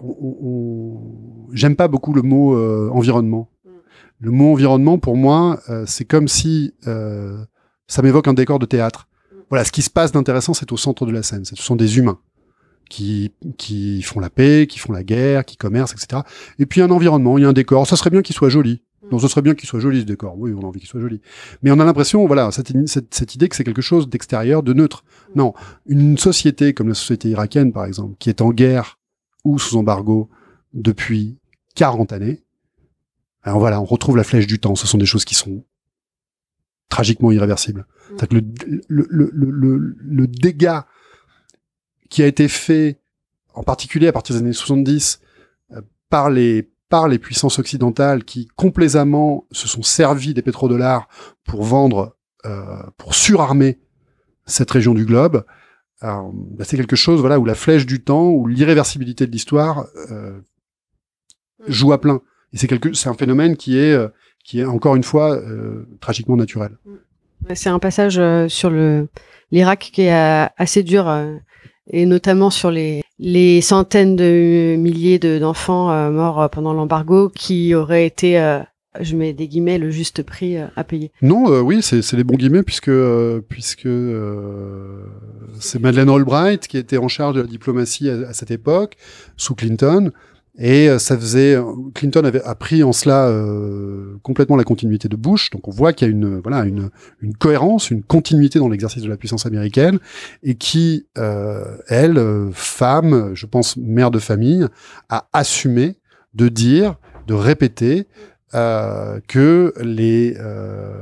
[0.41, 2.55] on- J'aime pas beaucoup le mot
[2.91, 3.49] environnement.
[4.19, 4.25] Mm.
[4.25, 7.43] Le mot environnement, pour moi, euh, c'est comme si euh,
[7.87, 9.07] ça m'évoque un décor de théâtre.
[9.31, 9.35] Mm.
[9.49, 11.45] Voilà, ce qui se passe d'intéressant, c'est au centre de la scène.
[11.45, 12.19] Ce sont des humains
[12.89, 16.21] qui, qui font la paix, qui font la guerre, qui commercent, etc.
[16.59, 17.87] Et puis un environnement, il y a un décor.
[17.87, 18.81] Ça serait bien qu'il soit joli.
[19.03, 19.07] Mm.
[19.11, 20.35] Non, ce serait bien qu'il soit joli ce décor.
[20.37, 21.21] Oui, on a envie qu'il soit joli.
[21.63, 24.73] Mais on a l'impression, voilà, cette, cette, cette idée que c'est quelque chose d'extérieur, de
[24.73, 25.03] neutre.
[25.35, 25.53] Non,
[25.85, 28.97] une société comme la société irakienne, par exemple, qui est en guerre
[29.43, 30.29] ou sous embargo
[30.73, 31.37] depuis
[31.75, 32.43] 40 années.
[33.43, 34.75] Alors voilà, on retrouve la flèche du temps.
[34.75, 35.63] Ce sont des choses qui sont
[36.89, 37.81] tragiquement irréversibles.
[37.81, 38.15] Mm.
[38.17, 40.87] C'est-à-dire que le, le, le, le, dégât
[42.09, 43.01] qui a été fait,
[43.53, 45.21] en particulier à partir des années 70,
[45.71, 51.09] euh, par les par les puissances occidentales qui complaisamment se sont servis des pétrodollars
[51.43, 53.79] pour vendre, euh, pour surarmer
[54.45, 55.43] cette région du globe,
[56.03, 59.87] euh, bah, c'est quelque chose voilà où la flèche du temps, où l'irréversibilité de l'histoire
[60.11, 60.39] euh,
[61.67, 62.21] joue à plein.
[62.53, 64.07] Et c'est quelque, c'est un phénomène qui est euh,
[64.43, 66.71] qui est encore une fois euh, tragiquement naturel.
[67.53, 69.07] C'est un passage euh, sur le
[69.51, 71.09] l'Irak qui est assez dur
[71.89, 78.05] et notamment sur les les centaines de milliers de- d'enfants morts pendant l'embargo qui auraient
[78.05, 78.61] été
[78.99, 81.11] je mets des guillemets le juste prix à payer.
[81.21, 85.03] Non, euh, oui, c'est c'est les bons guillemets puisque euh, puisque euh,
[85.59, 88.97] c'est Madeleine Albright qui était en charge de la diplomatie à, à cette époque
[89.35, 90.11] sous Clinton
[90.57, 91.57] et euh, ça faisait
[91.93, 96.07] Clinton avait appris en cela euh, complètement la continuité de Bush, donc on voit qu'il
[96.07, 96.89] y a une voilà une
[97.21, 99.99] une cohérence, une continuité dans l'exercice de la puissance américaine
[100.43, 104.65] et qui euh, elle euh, femme, je pense mère de famille,
[105.09, 105.97] a assumé
[106.33, 106.95] de dire,
[107.27, 108.07] de répéter
[108.55, 110.93] euh, que les euh,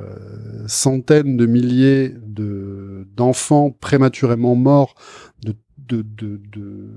[0.67, 4.95] centaines de milliers de d'enfants prématurément morts
[5.43, 6.89] de, de, de de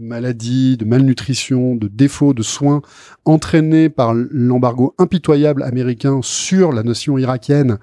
[0.00, 2.82] maladies, de malnutrition, de défauts de soins
[3.24, 7.78] entraînés par l'embargo impitoyable américain sur la nation irakienne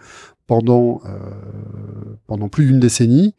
[0.47, 1.10] pendant euh,
[2.25, 3.36] pendant plus d'une décennie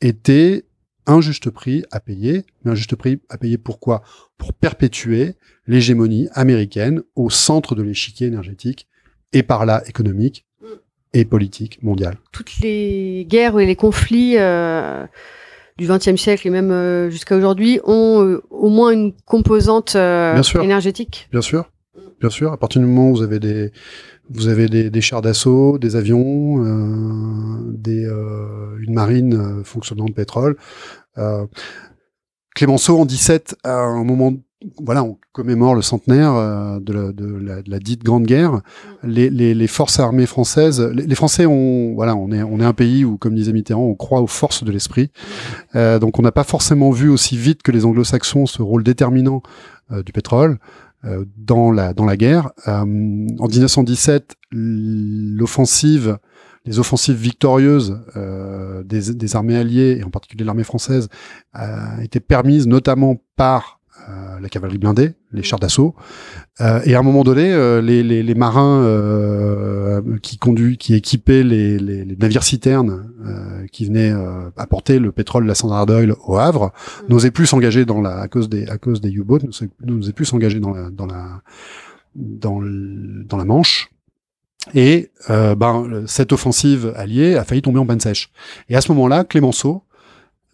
[0.00, 0.64] était
[1.06, 2.44] un juste prix à payer.
[2.64, 4.02] Mais un juste prix à payer pourquoi
[4.36, 5.34] Pour perpétuer
[5.66, 8.86] l'hégémonie américaine au centre de l'échiquier énergétique
[9.32, 10.46] et par là économique
[11.14, 12.18] et politique mondiale.
[12.32, 15.06] Toutes les guerres et les conflits euh,
[15.78, 20.34] du XXe siècle et même euh, jusqu'à aujourd'hui ont euh, au moins une composante euh,
[20.34, 20.62] Bien sûr.
[20.62, 21.28] énergétique.
[21.30, 21.70] Bien sûr,
[22.20, 22.52] bien sûr.
[22.52, 23.70] À partir du moment où vous avez des,
[24.28, 30.06] vous avez des, des chars d'assaut, des avions, euh, des, euh, une marine euh, fonctionnant
[30.06, 30.56] de pétrole.
[31.16, 31.46] Euh,
[32.54, 34.32] Clémenceau en 17, à un moment,
[34.82, 38.60] voilà, on commémore le centenaire euh, de, la, de, la, de la dite Grande Guerre.
[39.04, 42.64] Les, les, les forces armées françaises, les, les Français ont, voilà, on est, on est
[42.64, 45.10] un pays où, comme disait Mitterrand, on croit aux forces de l'esprit.
[45.76, 49.42] Euh, donc, on n'a pas forcément vu aussi vite que les Anglo-Saxons ce rôle déterminant
[49.92, 50.58] euh, du pétrole
[51.04, 52.50] euh, dans la dans la guerre.
[52.66, 56.18] Euh, en 1917, l'offensive,
[56.64, 61.08] les offensives victorieuses euh, des, des armées alliées et en particulier l'armée française
[61.56, 63.77] euh, étaient permises notamment par
[64.40, 65.94] la cavalerie blindée, les chars d'assaut,
[66.60, 70.94] Euh, et à un moment donné, euh, les, les, les marins euh, qui conduit, qui
[70.94, 75.86] équipaient les, les, les navires citernes euh, qui venaient euh, apporter le pétrole, la Standard
[75.88, 76.72] Oil au Havre,
[77.08, 77.12] Mm.
[77.12, 79.38] n'osaient plus s'engager dans la à cause des à cause des U-boats,
[79.84, 81.42] n'osaient plus s'engager dans la dans la
[82.16, 83.90] dans, le- dans la Manche.
[84.74, 88.30] Et euh, ben, cette offensive alliée a failli tomber en panne sèche.
[88.68, 89.84] Et à ce moment-là, Clémenceau,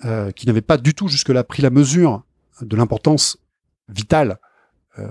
[0.04, 2.22] euh, qui n'avait pas du tout jusque-là pris la mesure
[2.60, 3.38] de l'importance
[3.88, 4.38] vitale
[4.98, 5.08] euh,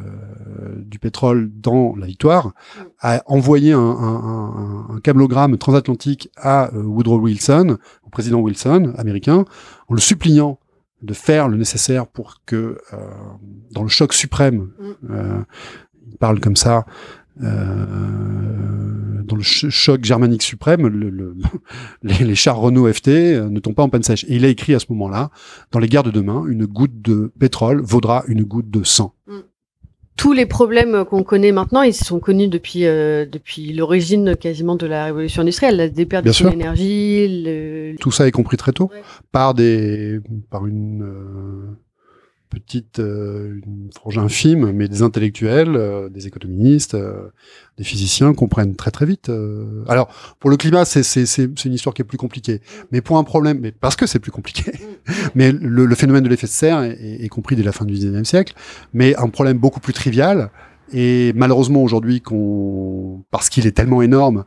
[0.78, 2.54] du pétrole dans la victoire,
[3.02, 8.94] a envoyé un, un, un, un câblogramme transatlantique à euh, Woodrow Wilson, au président Wilson
[8.98, 9.44] américain,
[9.90, 10.58] en le suppliant
[11.02, 12.98] de faire le nécessaire pour que, euh,
[13.72, 14.70] dans le choc suprême,
[15.10, 15.42] euh,
[16.08, 16.86] il parle comme ça,
[17.42, 21.36] euh, dans le ch- choc germanique suprême, le, le-
[22.04, 24.24] les, les chars Renault FT euh, ne tombent pas en panne sèche.
[24.26, 25.30] Et il a écrit à ce moment-là,
[25.72, 29.14] dans les guerres de demain, une goutte de pétrole vaudra une goutte de sang.
[30.16, 34.86] Tous les problèmes qu'on connaît maintenant, ils sont connus depuis euh, depuis l'origine quasiment de
[34.86, 37.96] la révolution industrielle, la déperdition d'énergie, le...
[38.00, 39.02] Tout ça est compris très tôt Ouais.
[39.32, 40.20] par des,
[40.52, 41.66] par une euh,
[42.60, 47.30] petite, euh, une frange infime, mais des intellectuels, euh, des économistes, euh,
[47.78, 49.32] des physiciens comprennent très très vite.
[49.88, 52.62] Alors pour le climat, c'est c'est une histoire qui est plus compliquée,
[52.92, 54.72] mais pour un problème, mais parce que c'est plus compliqué.
[55.36, 57.84] Mais le, le phénomène de l'effet de serre est, est- est compris dès la fin
[57.86, 58.54] du 19e siècle,
[58.94, 60.50] mais un problème beaucoup plus trivial.
[60.92, 64.44] Et malheureusement aujourd'hui, qu'on, parce qu'il est tellement énorme,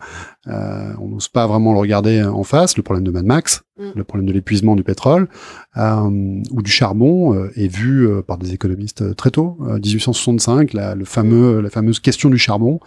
[0.47, 2.77] euh, on n'ose pas vraiment le regarder en face.
[2.77, 3.91] Le problème de Mad Max, Mm.
[3.95, 5.29] le problème de l'épuisement du pétrole
[5.77, 9.59] euh, ou du charbon euh, est vu euh, par des économistes euh, très tôt.
[9.67, 12.81] Euh, 1865, la, le fameux, la fameuse question du charbon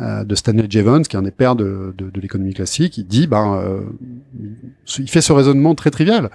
[0.00, 3.06] euh, de Stanley Jevons, qui est un des pères de, de, de l'économie classique, il
[3.06, 3.82] dit, ben, euh,
[4.98, 6.30] il fait ce raisonnement très trivial.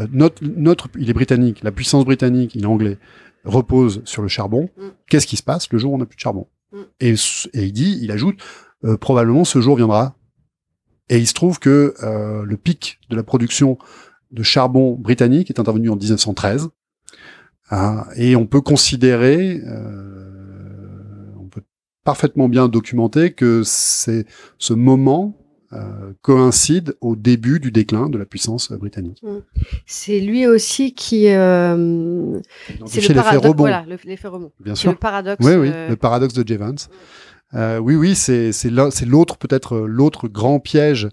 [0.00, 2.98] Euh, notre, notre, il est britannique, la puissance britannique, il est anglais,
[3.44, 4.68] repose sur le charbon.
[4.76, 4.88] Mm.
[5.08, 6.82] Qu'est-ce qui se passe le jour où on n'a plus de charbon Mm.
[7.00, 7.14] et,
[7.54, 8.40] il dit, il ajoute,
[8.84, 10.16] euh, probablement ce jour viendra.
[11.08, 13.78] Et il se trouve que euh, le pic de la production
[14.30, 16.70] de charbon britannique est intervenu en 1913.
[17.70, 21.62] Ah, et on peut considérer, euh, on peut
[22.04, 24.26] parfaitement bien documenter que c'est
[24.58, 25.38] ce moment
[25.74, 29.22] euh, coïncide au début du déclin de la puissance euh, britannique.
[29.86, 32.40] c'est lui aussi qui euh,
[32.86, 34.52] c'est le l'effet paradoxe, voilà, l'effet rebond.
[34.60, 34.92] bien sûr.
[34.92, 35.44] le paradoxe.
[35.44, 36.74] Oui, oui, euh, le paradoxe de Jevons.
[37.54, 38.52] Euh, oui, oui, c'est
[39.06, 41.08] l'autre peut-être l'autre grand piège.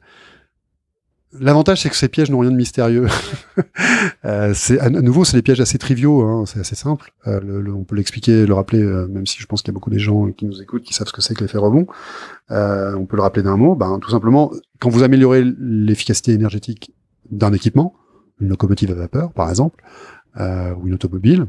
[1.40, 3.08] L'avantage, c'est que ces pièges n'ont rien de mystérieux.
[4.26, 7.14] euh, c'est à, nouveau, c'est des pièges assez triviaux, hein, c'est assez simple.
[7.28, 9.90] Euh, on peut l'expliquer, le rappeler, euh, même si je pense qu'il y a beaucoup
[9.90, 11.88] des gens qui nous écoutent qui savent ce que c'est que l'effet rebond.
[12.52, 13.76] Euh, on peut le rappeler d'un mot.
[13.76, 16.94] Ben, tout simplement, quand vous améliorez l'efficacité énergétique
[17.30, 17.94] d'un équipement,
[18.42, 19.84] une locomotive à vapeur, par exemple,
[20.38, 21.46] ou une automobile,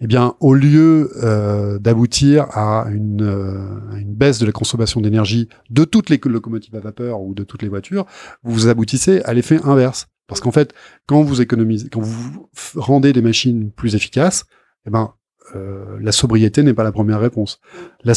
[0.00, 5.48] eh bien, au lieu euh, d'aboutir à une, euh, une baisse de la consommation d'énergie
[5.70, 8.06] de toutes les locomotives à vapeur ou de toutes les voitures,
[8.42, 10.08] vous aboutissez à l'effet inverse.
[10.26, 10.72] Parce qu'en fait,
[11.06, 14.44] quand vous économisez, quand vous rendez des machines plus efficaces,
[14.86, 15.14] eh ben,
[15.54, 17.60] euh, la sobriété n'est pas la première réponse.
[18.04, 18.14] La,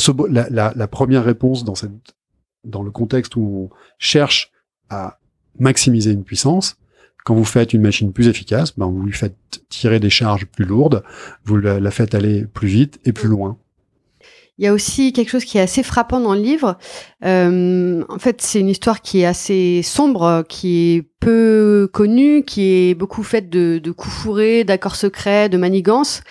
[0.49, 1.91] la, la première réponse dans, cette,
[2.63, 4.51] dans le contexte où on cherche
[4.89, 5.19] à
[5.60, 6.77] maximiser une puissance,
[7.25, 9.35] quand vous faites une machine plus efficace, ben vous lui faites
[9.67, 11.03] tirer des charges plus lourdes,
[11.43, 13.57] vous la, la faites aller plus vite et plus loin.
[14.57, 16.77] Il y a aussi quelque chose qui est assez frappant dans le livre.
[17.25, 22.61] Euh, en fait, c'est une histoire qui est assez sombre, qui est peu connue, qui
[22.61, 26.21] est beaucoup faite de, de coups fourrés, d'accords secrets, de manigances.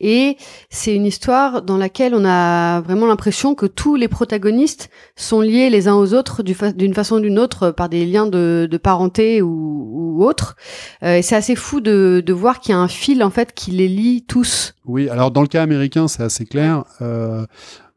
[0.00, 0.36] Et
[0.70, 5.68] c'est une histoire dans laquelle on a vraiment l'impression que tous les protagonistes sont liés
[5.70, 8.76] les uns aux autres fa- d'une façon ou d'une autre par des liens de, de
[8.78, 10.56] parenté ou, ou autres.
[11.02, 13.52] Euh, et c'est assez fou de, de voir qu'il y a un fil en fait
[13.52, 14.74] qui les lie tous.
[14.86, 16.84] Oui, alors dans le cas américain, c'est assez clair.
[17.02, 17.44] Euh,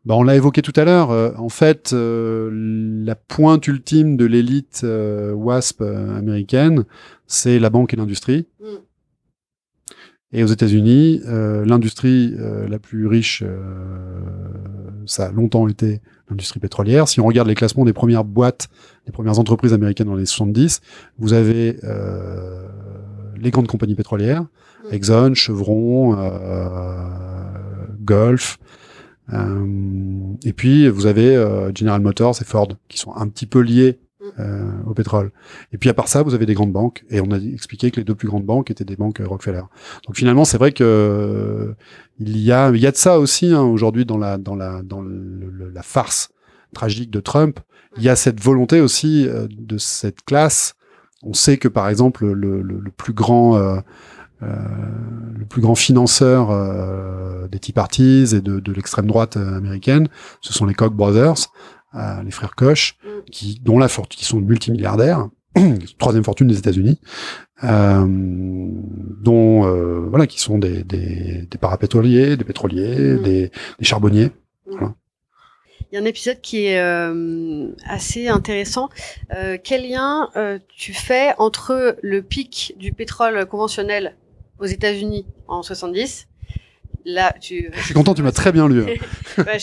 [0.05, 1.11] bah, on l'a évoqué tout à l'heure.
[1.11, 6.83] euh, en fait, euh, la pointe ultime de l'élite euh, WASP euh, américaine,
[7.25, 8.45] c'est la banque et l'industrie.
[8.61, 8.65] Mm.
[10.36, 13.60] Et aux États-Unis, euh, l'industrie euh, la plus riche, euh,
[15.06, 17.08] ça a longtemps été l'industrie pétrolière.
[17.08, 18.67] Si on regarde les classements des premières boîtes,
[19.06, 20.82] des premières entreprises américaines dans les 70,
[21.19, 22.65] vous avez euh,
[23.38, 24.46] les grandes compagnies pétrolières.
[24.91, 26.98] Exxon, Chevron, euh,
[28.04, 28.58] Gulf.
[29.32, 29.65] euh,
[30.43, 31.36] et puis vous avez
[31.76, 34.00] General Motors et Ford qui sont un petit peu liés
[34.39, 35.31] euh, au pétrole.
[35.71, 37.03] Et puis à part ça, vous avez des grandes banques.
[37.09, 39.63] Et on a expliqué que les deux plus grandes banques étaient des banques euh, Rockefeller.
[40.05, 41.73] Donc finalement, c'est vrai que euh,
[42.19, 44.81] il y a il y a de ça aussi hein, aujourd'hui dans la dans la
[44.83, 46.29] dans la farce
[46.73, 47.59] tragique de Trump.
[47.97, 50.75] Il y a cette volonté aussi euh, de cette classe.
[51.21, 53.79] On sait que par exemple le, le, plus grand euh,
[54.41, 54.47] euh,
[55.38, 56.49] le plus grand financeur
[57.49, 60.09] des Tea Parties et de, de l'extrême droite américaine,
[60.41, 61.49] ce sont les Koch brothers,
[61.93, 63.10] les frères Koch, Mm.
[63.32, 65.29] qui dont la fortune, qui sont multimilliardaires,
[65.99, 66.99] troisième fortune des États-Unis,
[67.63, 73.21] euh, dont euh, voilà, qui sont des, des, des parapétroliers, des pétroliers, Mm.
[73.23, 74.32] des, des charbonniers.
[74.69, 78.89] Il y a un épisode qui est euh, assez intéressant.
[79.36, 84.15] Euh, quel lien euh, tu fais entre le pic du pétrole conventionnel
[84.58, 86.27] aux États-Unis en 70
[87.06, 87.69] Là, tu.
[87.73, 88.82] Je suis content, tu m'as très bien lu.
[89.38, 89.43] hein.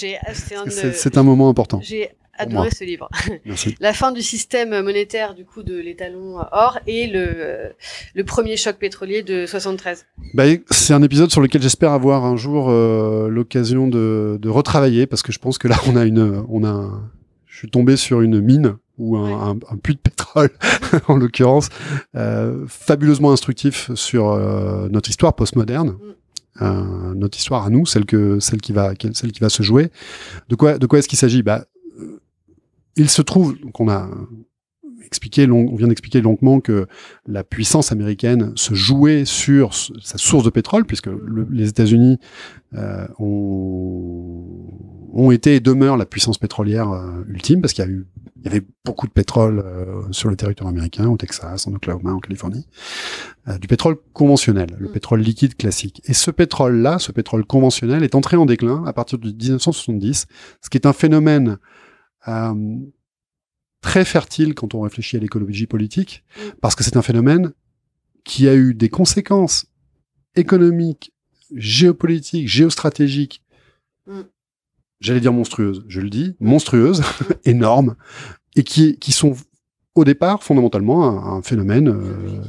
[0.93, 1.81] C'est un moment important.
[1.83, 2.11] j'ai
[2.47, 2.61] moi.
[2.63, 3.09] adoré ce livre.
[3.45, 3.75] Merci.
[3.81, 7.71] La fin du système monétaire du coup de l'étalon or et le
[8.15, 10.07] le premier choc pétrolier de 73.
[10.35, 15.07] Bah, c'est un épisode sur lequel j'espère avoir un jour euh, l'occasion de, de retravailler
[15.07, 17.11] parce que je pense que là on a une, on a, un-
[17.47, 19.33] je suis tombé sur une mine ou un, Ouais.
[19.33, 20.51] un- un puits de pétrole
[21.09, 21.69] en l'occurrence,
[22.17, 25.97] euh, fabuleusement instructif sur euh, notre histoire postmoderne.
[26.63, 29.91] Euh, notre histoire à nous, celle que celle qui va celle qui va se jouer.
[30.51, 31.43] De quoi de quoi est-ce qu'il s'agit?
[31.43, 31.65] Bah,
[33.01, 34.09] il se trouve qu'on a
[35.05, 36.87] expliqué long, on vient d'expliquer longuement que
[37.27, 42.19] la puissance américaine se jouait sur sa source de pétrole, puisque le- les États-Unis
[42.75, 44.45] euh, ont,
[45.13, 48.07] ont été et demeurent la puissance pétrolière euh, ultime, parce qu'il y a eu
[48.43, 52.13] il y avait beaucoup de pétrole euh, sur le territoire américain, au Texas, en Oklahoma,
[52.15, 52.67] en Californie,
[53.61, 54.93] du pétrole conventionnel, le Mm.
[54.93, 56.01] pétrole liquide classique.
[56.07, 60.27] Et ce pétrole-là, ce pétrole conventionnel, est entré en déclin à partir de 1970,
[60.63, 61.59] ce qui est un phénomène
[63.81, 66.51] très fertile quand on réfléchit à l'écologie politique, Mm.
[66.61, 67.53] parce que c'est un phénomène
[68.25, 69.67] qui a eu des conséquences
[70.37, 71.13] économiques,
[71.55, 73.43] géopolitiques, géostratégiques,
[74.07, 74.21] Mm.
[75.01, 77.03] j'allais dire monstrueuses, je le dis, monstrueuses,
[77.45, 77.97] énormes,
[78.57, 79.35] et qui, qui sont
[79.95, 82.43] au départ fondamentalement un, un phénomène euh,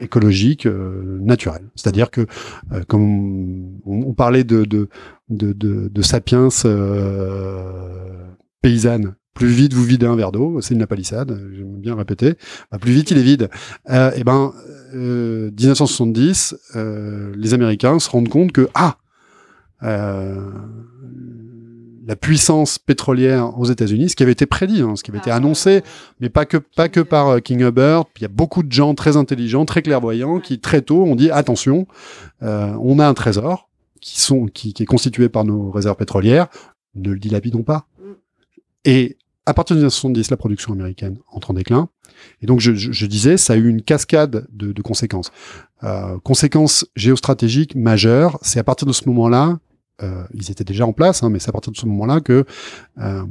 [0.00, 1.70] écologique euh, naturel.
[1.74, 2.26] C'est-à-dire que,
[2.72, 4.88] euh, comme on, on parlait de, de,
[5.28, 8.26] de, de, de sapiens euh,
[8.62, 12.34] paysanne, plus vite vous videz un verre d'eau, c'est une palissade, j'aime bien répéter,
[12.70, 13.50] bah, plus vite il est vide.
[13.90, 14.52] Euh, et ben,
[14.94, 18.96] euh, 1970, euh, les Américains se rendent compte que ah,
[19.82, 20.50] euh,
[22.04, 25.30] la puissance pétrolière aux États-Unis, ce qui avait été prédit, hein, ce qui avait été
[25.30, 25.82] Ah, annoncé,
[26.20, 28.06] mais pas que pas que par euh, King Hubbard.
[28.16, 31.30] Il y a beaucoup de gens très intelligents, très clairvoyants, qui très tôt ont dit
[31.30, 31.86] attention,
[32.42, 33.68] euh, on a un trésor
[34.00, 36.48] qui sont qui, qui est constitué par nos réserves pétrolières,
[36.96, 37.86] ne le dilapidons pas.
[38.84, 39.16] Et
[39.46, 41.88] à partir de 1970, la production américaine entre en déclin.
[42.40, 45.32] Et donc, je, je- je disais, ça a eu une cascade de, de conséquences.
[45.82, 49.58] Euh, conséquences géostratégiques majeures, c'est à partir de ce moment-là,
[50.02, 52.44] euh, ils étaient déjà en place, hein, mais c'est à partir de ce moment-là que
[52.98, 53.24] euh,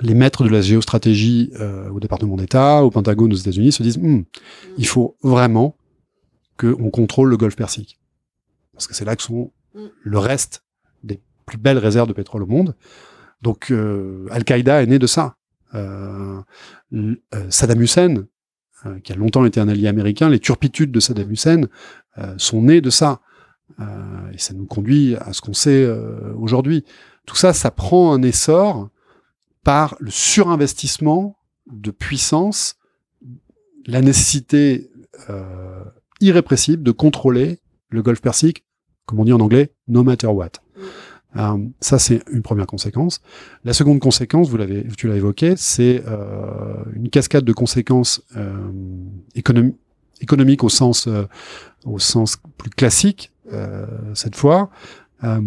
[0.00, 3.98] les maîtres de la géostratégie euh, au département d'État, au Pentagone aux États-Unis se disent,
[3.98, 4.22] Hmm,
[4.78, 5.76] il faut vraiment
[6.58, 7.98] qu'on contrôle le Golfe Persique.
[8.72, 9.80] Parce que c'est là que sont Mm.
[10.02, 10.64] le reste
[11.04, 12.74] des plus belles réserves de pétrole au monde.
[13.42, 15.36] Donc, euh, Al-Qaïda est né de ça.
[15.74, 16.40] Euh,
[16.92, 17.16] euh,
[17.48, 18.26] Saddam Hussein,
[19.04, 21.68] qui a longtemps été un allié américain, les turpitudes de Saddam Hussein
[22.38, 23.20] sont nées de ça.
[23.78, 25.86] Et ça nous conduit à ce qu'on sait
[26.34, 26.84] aujourd'hui.
[27.26, 28.88] Tout ça, ça prend un essor
[29.64, 31.36] par le surinvestissement
[31.70, 32.78] de puissance,
[33.86, 34.90] la nécessité
[36.20, 37.58] irrépressible de contrôler
[37.90, 38.64] le Golfe Persique,
[39.04, 40.52] comme on dit en anglais, no matter what.
[41.36, 43.20] Euh, ça, c'est une première conséquence.
[43.64, 48.52] La seconde conséquence, vous l'avez, tu l'as évoqué, c'est euh, une cascade de conséquences euh,
[49.36, 49.76] économi-
[50.20, 51.24] économiques au sens, euh,
[51.84, 54.70] au sens plus classique euh, cette fois.
[55.24, 55.40] Euh,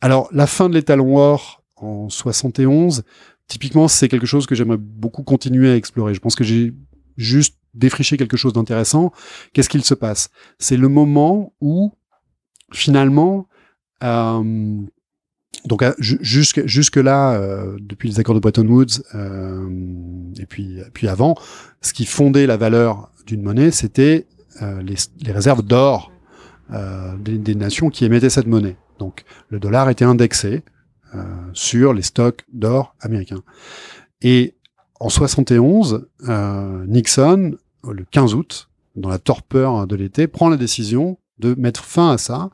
[0.00, 3.04] alors, la fin de l'étalon or en 71,
[3.48, 6.12] typiquement, c'est quelque chose que j'aimerais beaucoup continuer à explorer.
[6.14, 6.74] Je pense que j'ai
[7.16, 9.12] juste défriché quelque chose d'intéressant.
[9.52, 10.28] Qu'est-ce qu'il se passe?
[10.58, 11.92] C'est le moment où,
[12.72, 13.48] finalement,
[14.02, 14.82] euh,
[15.64, 19.68] donc jusque jusque là, euh, depuis les accords de Bretton Woods euh,
[20.38, 21.34] et puis puis avant,
[21.80, 24.26] ce qui fondait la valeur d'une monnaie, c'était
[24.62, 26.10] euh, les, réserves d'or
[26.72, 28.76] euh, des, nations qui émettaient cette monnaie.
[28.98, 30.62] Donc le dollar était indexé
[31.14, 33.42] euh, sur les stocks d'or américains.
[34.22, 34.54] Et
[34.98, 36.06] en 71,
[36.86, 42.12] Nixon, le 15 août, dans la torpeur de l'été, prend la décision de mettre fin
[42.12, 42.48] à ça.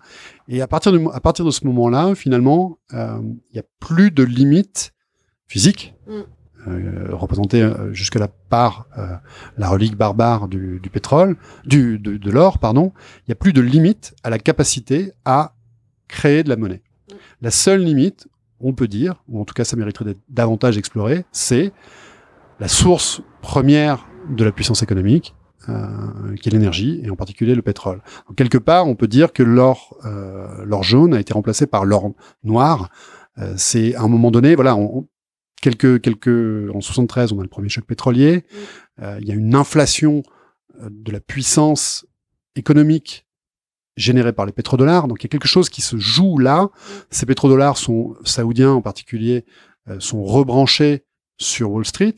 [0.49, 4.11] Et à partir de, à partir de ce moment-là, finalement, euh, il n'y a plus
[4.11, 4.93] de limite
[5.47, 6.21] physique, mm.
[6.69, 8.87] euh, représentée euh, jusque-là par
[9.57, 12.93] la relique barbare du, du pétrole, du, de, de l'or, pardon.
[13.21, 15.55] Il n'y a plus de limite à la capacité à
[16.09, 16.83] créer de la monnaie.
[17.11, 17.15] Mm.
[17.43, 18.29] La seule limite,
[18.61, 21.73] on peut dire, ou en tout cas ça mériterait d'être davantage exploré, c'est
[22.61, 25.35] la source première de la puissance économique,
[25.69, 28.03] euh, qui est l'énergie, et en particulier le pétrole.
[28.29, 31.85] Donc, quelque part, on peut dire que l'or, euh, l'or jaune a été remplacé par
[31.85, 32.91] l'or noir.
[33.39, 35.09] Euh, c'est à un moment donné, voilà, on,
[35.61, 38.45] quelques, quelques, en 73, on a le premier choc pétrolier.
[39.01, 40.23] Euh, il y a une inflation
[40.81, 42.07] de la puissance
[42.57, 43.27] économique
[43.97, 45.07] générée par les pétrodollars.
[45.07, 46.71] Donc il y a quelque chose qui se joue là.
[47.11, 49.45] Ces pétrodollars sont saoudiens en particulier
[49.99, 51.05] sont rebranchés
[51.39, 52.15] sur Wall Street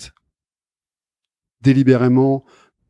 [1.65, 2.45] délibérément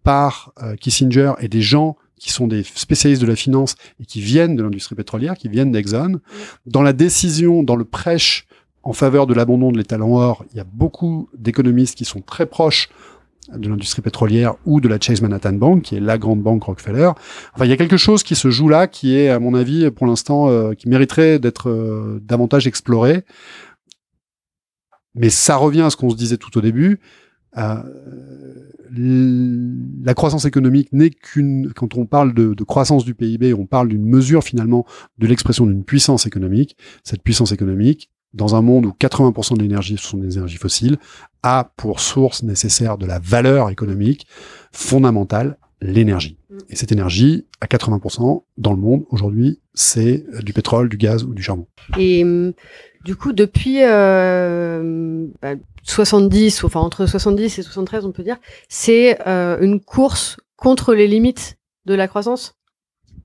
[0.04, 4.20] par euh, Kissinger et des gens qui sont des spécialistes de la finance et qui
[4.20, 6.20] viennent de l'industrie pétrolière, qui viennent d'Exxon.
[6.66, 8.46] Dans la décision, dans le prêche
[8.82, 12.46] en faveur de l'abandon de l'étalon or, il y a beaucoup d'économistes qui sont très
[12.46, 12.88] proches
[13.52, 17.10] de l'industrie pétrolière ou de la Chase Manhattan Bank, qui est la grande banque Rockefeller.
[17.54, 19.90] Enfin, il y a quelque chose qui se joue là, qui est, à mon avis,
[19.90, 23.24] pour l'instant, euh, qui mériterait d'être euh, davantage exploré.
[25.14, 27.00] Mais ça revient à ce qu'on se disait tout au début.
[27.58, 27.82] Euh,
[28.96, 33.88] la croissance économique n'est qu'une, quand on parle de, de, croissance du PIB, on parle
[33.88, 34.86] d'une mesure finalement
[35.18, 36.76] de l'expression d'une puissance économique.
[37.02, 40.98] Cette puissance économique, dans un monde où 80% de l'énergie sont des énergies fossiles,
[41.42, 44.26] a pour source nécessaire de la valeur économique
[44.72, 46.38] fondamentale l'énergie.
[46.50, 46.58] Mm.
[46.70, 51.34] Et cette énergie, à 80% dans le monde aujourd'hui, c'est du pétrole, du gaz ou
[51.34, 51.66] du charbon.
[51.98, 52.52] Et hum,
[53.04, 58.38] du coup, depuis euh, bah, 70, enfin entre 70 et 73, on peut dire,
[58.68, 62.56] c'est euh, une course contre les limites de la croissance?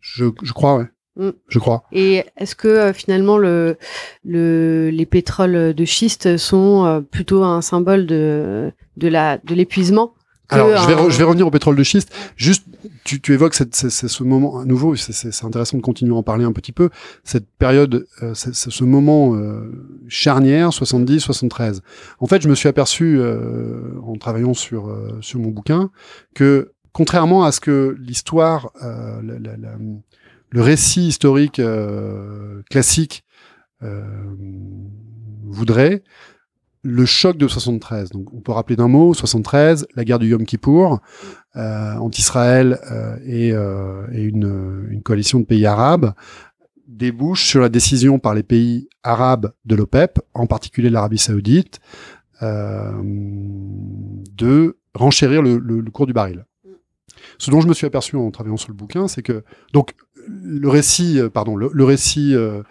[0.02, 0.86] Je, je crois, ouais.
[1.16, 1.30] Mm.
[1.48, 1.84] Je crois.
[1.92, 3.78] Et est-ce que euh, finalement le,
[4.24, 10.14] le, les pétroles de schiste sont euh, plutôt un symbole de, de la de l'épuisement?
[10.50, 12.12] Alors, je vais, je vais revenir au pétrole de schiste.
[12.36, 12.66] Juste,
[13.04, 16.43] tu, tu évoques cette, ce moment à nouveau, c'est intéressant de continuer à en parler
[16.45, 16.89] un petit peu.
[17.24, 19.72] Cette période, euh, ce moment euh,
[20.08, 21.82] charnière, 70-73.
[22.20, 25.91] En fait, je me suis aperçu, euh, en travaillant sur, euh, sur mon bouquin,
[26.34, 29.22] que contrairement à ce que l'histoire, euh,
[30.52, 31.62] le récit historique
[32.70, 33.24] classique
[35.43, 36.04] voudrait,
[36.84, 38.10] le choc de 73.
[38.12, 41.00] Donc, on peut rappeler d'un mot 73, la guerre du Yom Kippour
[41.56, 46.14] euh, entre Israël euh, et, euh, et une, une, coalition de pays arabes
[46.88, 51.80] débouche sur la décision par les pays arabes de l'OPEP, en particulier l'Arabie Saoudite,
[52.42, 56.46] euh, de renchérir le, le, le, cours du baril.
[57.38, 59.94] Ce dont je me suis aperçu en travaillant sur le bouquin, c'est que donc
[60.28, 62.64] le récit, euh, pardon, le, le récit euh,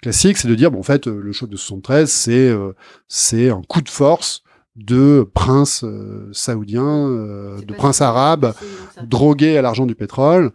[0.00, 2.72] classique, c'est de dire, bon, en fait, le choc de 73, c'est euh,
[3.08, 4.42] c'est un coup de force
[4.76, 8.54] de princes euh, saoudiens, euh, de princes arabes,
[9.02, 10.52] drogués à l'argent du pétrole,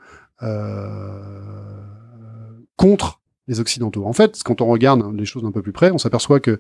[2.75, 4.05] contre les Occidentaux.
[4.05, 6.59] En fait, quand on regarde les choses d'un peu plus près, on s'aperçoit que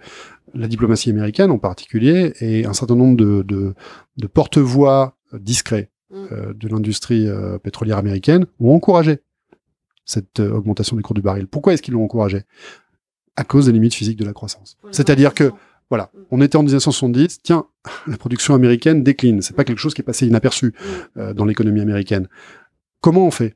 [0.53, 3.73] la diplomatie américaine en particulier et un certain nombre de, de,
[4.15, 6.53] de porte-voix discrets mm.
[6.53, 7.27] de l'industrie
[7.61, 9.19] pétrolière américaine ont encouragé
[10.05, 11.47] cette euh, augmentation des cours du baril.
[11.47, 12.43] Pourquoi est-ce qu'ils l'ont encouragé?
[13.35, 14.77] À cause des limites physiques de la croissance.
[14.91, 15.51] C'est-à-dire que,
[15.89, 16.19] voilà, mm.
[16.31, 17.65] on était en 1970, tiens,
[18.07, 19.41] la production américaine décline.
[19.41, 21.19] C'est pas quelque chose qui est passé inaperçu mm.
[21.19, 22.27] euh, dans l'économie américaine.
[23.01, 23.55] Comment on fait?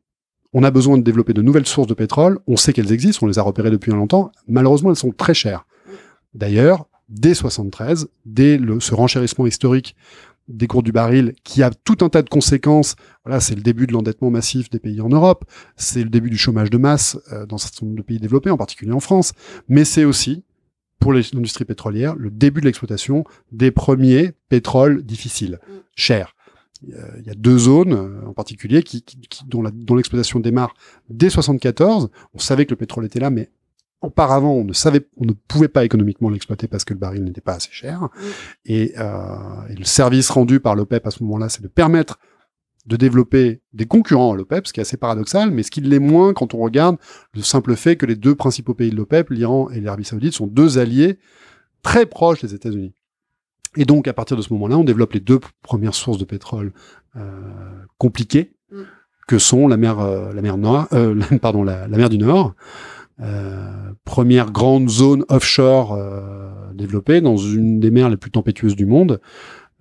[0.54, 2.39] On a besoin de développer de nouvelles sources de pétrole.
[2.48, 4.32] On sait qu'elles existent, on les a repérées depuis longtemps.
[4.48, 5.66] Malheureusement, elles sont très chères.
[5.86, 5.91] Mm.
[6.34, 9.95] D'ailleurs, dès 73, dès le, ce renchérissement historique
[10.48, 12.95] des cours du baril qui a tout un tas de conséquences.
[13.26, 15.45] Voilà, c'est le début de l'endettement massif des pays en Europe,
[15.76, 18.50] c'est le début du chômage de masse euh, dans un certain nombre de pays développés,
[18.50, 19.34] en particulier en France,
[19.68, 20.43] mais c'est aussi
[21.00, 25.74] pour l'industrie pétrolière le début de l'exploitation des premiers pétroles difficiles, mm.
[25.95, 26.34] chers.
[26.84, 30.76] Il y a deux zones euh, en particulier qui, qui, qui dont l'exploitation démarre
[31.10, 32.12] dès 74.
[32.36, 33.50] On savait que le pétrole était là, mais
[34.02, 37.41] Auparavant, on ne savait, on ne pouvait pas économiquement l'exploiter parce que le baril n'était
[37.41, 38.10] pas assez cher.
[38.66, 42.20] Et, euh, et, le service rendu par l'OPEP à ce moment-là, c'est de permettre
[42.86, 46.00] de développer des concurrents à l'OPEP, ce qui est assez paradoxal, mais ce qui l'est
[46.00, 46.98] moins quand on regarde
[47.34, 50.48] le simple fait que les deux principaux pays de l'OPEP, l'Iran et l'Arabie Saoudite, sont
[50.48, 51.20] deux alliés
[51.82, 52.93] très proches des États-Unis.
[53.76, 56.72] Et donc, à partir de ce moment-là, on développe les deux premières sources de pétrole
[57.16, 57.32] euh,
[57.98, 58.82] compliquées, Mm.
[59.28, 62.56] que sont la mer, euh, la mer Noire, euh, pardon, la, la mer du Nord,
[63.20, 68.86] euh, première grande zone offshore euh, développée dans une des mers les plus tempétueuses du
[68.86, 69.20] monde.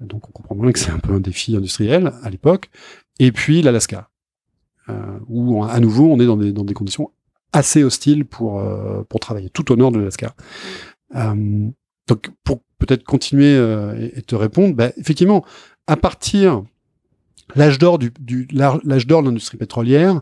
[0.00, 2.70] Donc, on comprend bien que c'est un peu un défi industriel à l'époque.
[3.18, 4.08] Et puis l'Alaska,
[4.88, 7.10] euh, où à nouveau on est dans des, conditions
[7.52, 8.62] assez hostiles pour
[9.08, 10.34] pour travailler, tout au nord de l'Alaska.
[11.14, 13.56] Donc, pour peut-être continuer
[14.14, 15.44] et, te répondre, bah, effectivement,
[15.86, 16.62] à partir
[17.54, 20.20] l'âge l'âge d'or de l'industrie pétrolière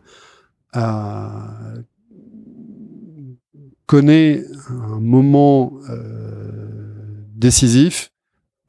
[3.87, 6.85] connaît un moment euh,
[7.35, 8.11] décisif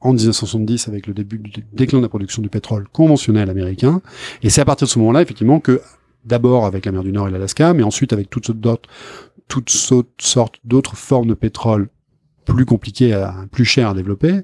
[0.00, 4.02] en 1970 avec le début du déclin de la production du pétrole conventionnel américain.
[4.42, 5.80] Et c'est à partir de ce moment-là, effectivement, que
[6.24, 8.88] d'abord avec la mer du Nord et l'Alaska, mais ensuite avec toutes sortes
[10.64, 11.88] d'autres, formes de pétrole
[12.44, 14.42] plus compliquées, plus chères à développer.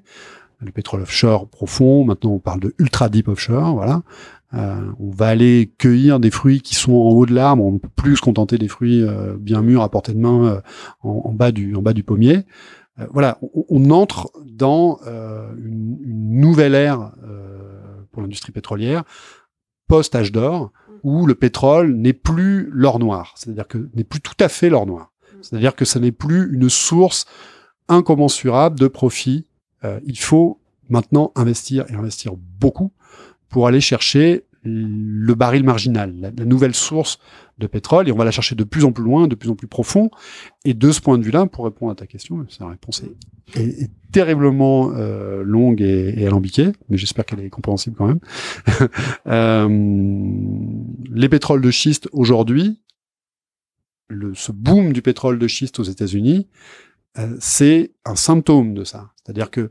[0.61, 4.03] Le pétrole offshore profond, maintenant on parle de ultra deep offshore, voilà.
[4.55, 7.79] Euh, on va aller cueillir des fruits qui sont en haut de l'arbre, on ne
[7.79, 10.61] peut plus se contenter des fruits euh, bien mûrs à portée de main euh,
[11.01, 12.45] en, bas du, en bas du pommier.
[12.99, 19.05] Euh, voilà, on, entre dans euh, une, une nouvelle ère euh, pour l'industrie pétrolière,
[19.89, 20.71] post-âge d'or,
[21.03, 24.87] où le pétrole n'est plus l'or noir, c'est-à-dire que n'est plus tout à fait l'or
[24.87, 25.13] noir.
[25.41, 27.25] C'est-à-dire que ce n'est plus une source
[27.89, 29.49] incommensurable de profit.
[30.05, 32.93] Il faut maintenant investir et investir beaucoup
[33.53, 37.19] pour aller chercher le baril marginal, la, nouvelle source
[37.59, 39.57] de pétrole, et on va la chercher de plus en plus loin, de plus en
[39.57, 40.11] plus profond.
[40.65, 43.83] Et de ce point de vue-là, pour répondre à ta question, sa réponse est, est-
[43.83, 48.21] est terriblement euh, longue et, alambiquée, mais j'espère qu'elle est compréhensible quand même.
[49.27, 49.69] Euh,
[51.11, 52.81] les pétroles de schiste aujourd'hui,
[54.35, 56.49] ce boom du pétrole de schiste aux États-Unis,
[57.19, 59.11] euh, c'est un symptôme de ça.
[59.17, 59.71] C'est-à-dire que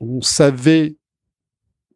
[0.00, 0.97] on savait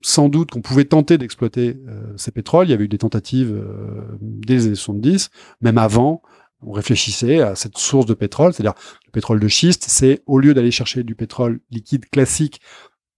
[0.02, 2.66] sans doute qu'on pouvait tenter d'exploiter euh, ces pétroles.
[2.66, 5.30] Il y avait eu des tentatives euh, dès les années 70,
[5.60, 6.22] même avant.
[6.64, 8.74] On réfléchissait à cette source de pétrole, c'est-à-dire
[9.06, 9.84] le pétrole de schiste.
[9.88, 12.60] C'est au lieu d'aller chercher du pétrole liquide classique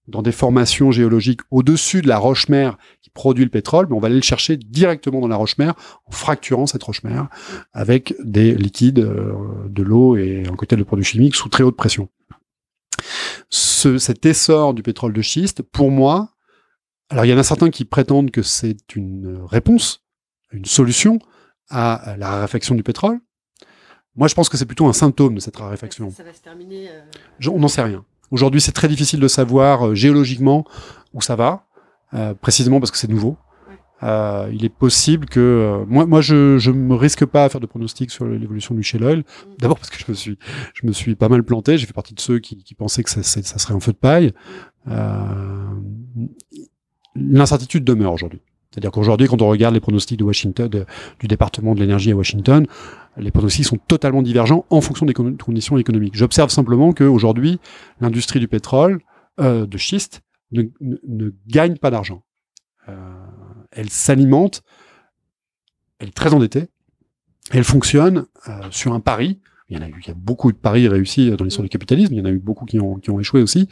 [0.07, 4.07] dans des formations géologiques au-dessus de la roche-mère qui produit le pétrole, mais on va
[4.07, 5.73] aller le chercher directement dans la roche-mère
[6.05, 7.27] en fracturant cette roche-mère
[7.73, 9.33] avec des liquides, euh,
[9.67, 12.09] de l'eau et un cocktail de produits chimiques sous très haute pression.
[13.49, 16.34] Ce, cet essor du pétrole de schiste, pour moi,
[17.09, 20.03] alors il y en a certains qui prétendent que c'est une réponse,
[20.51, 21.19] une solution
[21.69, 23.19] à la raréfaction du pétrole.
[24.15, 26.09] Moi, je pense que c'est plutôt un symptôme de cette raréfaction.
[26.09, 26.89] Ça va se terminer.
[26.89, 27.01] euh,
[27.39, 28.05] Je- on n'en sait rien.
[28.31, 30.63] Aujourd'hui, c'est très difficile de savoir euh, géologiquement
[31.13, 31.67] où ça va,
[32.13, 33.35] euh, précisément parce que c'est nouveau.
[33.67, 33.75] Ouais.
[34.03, 37.59] Euh, il est possible que euh, moi, moi, je, je me risque pas à faire
[37.59, 39.23] de pronostics sur l'évolution du shale oil.
[39.59, 40.39] D'abord parce que je me suis,
[40.73, 41.77] je me suis pas mal planté.
[41.77, 43.97] J'ai fait partie de ceux qui, qui pensaient que ça, ça serait un feu de
[43.97, 44.31] paille.
[47.15, 48.41] L'incertitude demeure aujourd'hui.
[48.71, 50.69] C'est-à-dire qu'aujourd'hui, quand on regarde les pronostics de Washington,
[51.19, 52.67] du département de l'énergie à Washington,
[53.15, 56.15] les pronostics sont totalement divergents en fonction des con- conditions économiques.
[56.15, 57.59] J'observe simplement qu'aujourd'hui,
[58.01, 58.99] l'industrie du pétrole,
[59.39, 62.23] euh, de schiste, ne gagne pas d'argent.
[62.89, 62.93] Euh,
[63.71, 64.61] elle s'alimente,
[65.99, 66.67] elle est très endettée,
[67.51, 69.39] elle fonctionne euh, sur un pari.
[69.69, 71.69] Il y en a eu, il y a beaucoup de paris réussis dans l'histoire du
[71.69, 73.67] capitalisme, il y en a eu beaucoup qui ont, qui ont échoué aussi,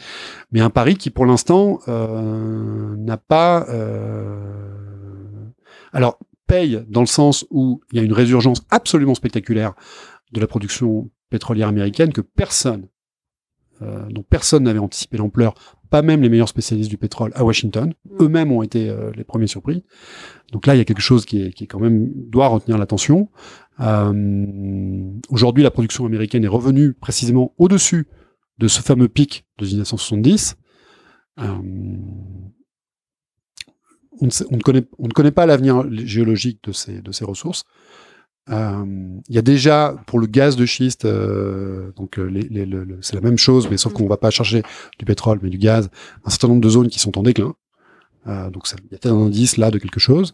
[0.51, 3.67] mais un pari qui pour l'instant euh, n'a pas...
[3.69, 4.73] euh,
[5.91, 6.17] alors,
[6.47, 9.73] paye dans le sens où il y a une résurgence absolument spectaculaire
[10.31, 12.87] de la production pétrolière américaine que personne,
[13.82, 15.55] euh, dont personne n'avait anticipé l'ampleur,
[15.89, 19.47] pas même les meilleurs spécialistes du pétrole à Washington, eux-mêmes ont été euh, les premiers
[19.47, 19.84] surpris.
[20.51, 22.78] Donc là, il y a quelque chose qui est, qui est quand même doit retenir
[22.78, 23.30] l'attention.
[23.80, 28.07] Euh, Aujourd'hui, la production américaine est revenue précisément au-dessus
[28.59, 30.55] de ce fameux pic de 1970.
[31.39, 31.45] Euh,
[34.21, 37.11] on, ne sait- on ne connaît, on ne connaît pas l'avenir géologique de ces, de
[37.11, 37.63] ces ressources.
[38.49, 38.83] Euh,
[39.29, 42.83] Il y a déjà pour le gaz de schiste, euh, donc euh, les, les- le-
[42.83, 44.63] le- c'est la même chose, mais sauf qu'on va pas chercher
[44.99, 45.89] du pétrole, mais du gaz,
[46.25, 47.53] un certain nombre de zones qui sont en déclin.
[48.27, 50.33] Euh, donc il y a peut-être un indice là de quelque chose.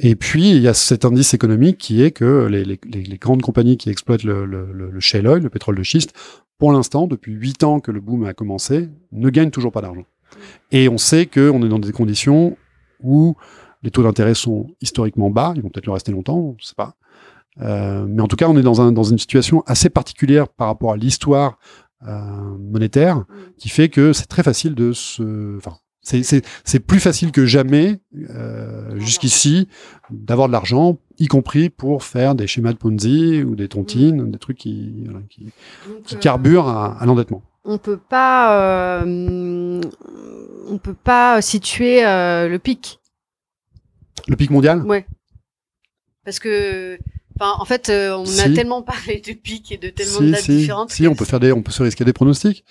[0.00, 3.16] Et puis il y a cet indice économique qui est que les, les- les- les
[3.18, 6.12] grandes compagnies qui exploitent le, le, le- le shale oil, le pétrole de schiste,
[6.58, 10.04] pour l'instant, depuis huit ans que le boom a commencé, ne gagnent toujours pas d'argent.
[10.72, 12.58] Et on sait qu'on est dans des conditions
[13.02, 13.34] où
[13.82, 16.74] les taux d'intérêt sont historiquement bas, ils vont peut-être le rester longtemps, on ne sait
[16.76, 16.94] pas.
[17.62, 20.66] Euh, mais en tout cas, on est dans, un, dans une situation assez particulière par
[20.68, 21.58] rapport à l'histoire
[22.06, 22.20] euh,
[22.58, 23.24] monétaire,
[23.58, 25.56] qui fait que c'est très facile de se...
[25.56, 28.00] Enfin, C'est- plus facile que jamais,
[28.30, 29.68] euh, jusqu'ici,
[30.10, 34.38] d'avoir de l'argent, y compris pour faire des schémas de Ponzi ou des tontines, des
[34.38, 35.44] trucs qui, qui,
[35.88, 37.42] Donc, qui carburent à, à l'endettement.
[37.64, 39.80] on peut pas, euh,
[40.68, 43.00] on peut pas situer euh, le pic.
[44.28, 44.82] Le pic mondial?
[44.82, 45.06] Ouais.
[46.24, 46.98] Parce que,
[47.38, 50.30] enfin, en fait, euh, on a tellement parlé de pic et de tellement de si,
[50.30, 50.90] dates si, différentes.
[50.90, 52.64] si, on peut faire des, on peut se risquer des pronostics.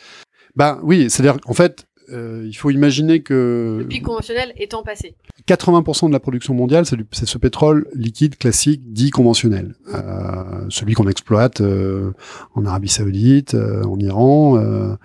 [0.55, 5.15] Bah oui, c'est-à-dire, en fait, euh, il faut imaginer que Le pic conventionnel étant passé.
[5.47, 11.07] 80% de la production mondiale, c'est ce pétrole liquide classique dit conventionnel, Euh, celui qu'on
[11.07, 12.13] exploite euh,
[12.55, 14.95] en Arabie Saoudite, euh, en Iran, euh,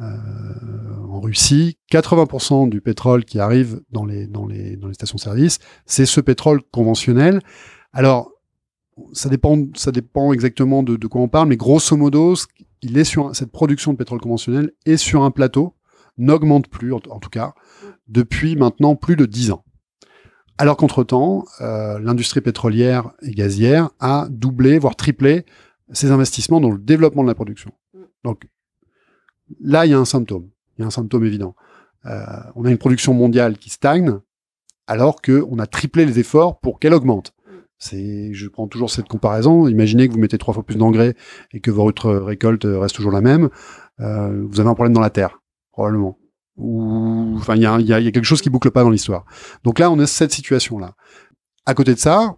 [0.00, 0.04] euh,
[1.08, 1.76] en Russie.
[1.90, 6.62] 80% du pétrole qui arrive dans les dans les dans les stations-service, c'est ce pétrole
[6.70, 7.40] conventionnel.
[7.92, 8.30] Alors,
[9.12, 12.34] ça dépend ça dépend exactement de, quoi on parle, mais grosso modo,
[12.82, 15.74] il est sur cette production de pétrole conventionnel est sur un plateau,
[16.18, 17.54] n'augmente plus en- tout cas
[18.08, 19.64] depuis maintenant plus de 10 ans.
[20.58, 25.46] Alors qu'entre-temps, euh, l'industrie pétrolière et gazière a doublé, voire triplé
[25.92, 27.72] ses investissements dans le développement de la production.
[28.24, 28.46] Donc
[29.60, 30.50] là, il y a un symptôme.
[30.76, 31.54] Il y a un symptôme évident.
[32.06, 32.24] Euh,
[32.54, 34.18] on a une production mondiale qui stagne,
[34.86, 37.32] alors qu'on a triplé les efforts pour qu'elle augmente.
[37.82, 39.66] C'est, je prends toujours cette comparaison.
[39.66, 41.14] Imaginez que vous mettez trois fois plus d'engrais
[41.52, 43.48] et que votre récolte reste toujours la même.
[44.00, 45.40] Euh, vous avez un problème dans la terre,
[45.72, 46.18] probablement.
[46.56, 49.24] Ou, enfin, il y y y a quelque chose qui boucle pas dans l'histoire.
[49.64, 50.94] Donc là, on a cette situation-là.
[51.64, 52.36] À côté de ça,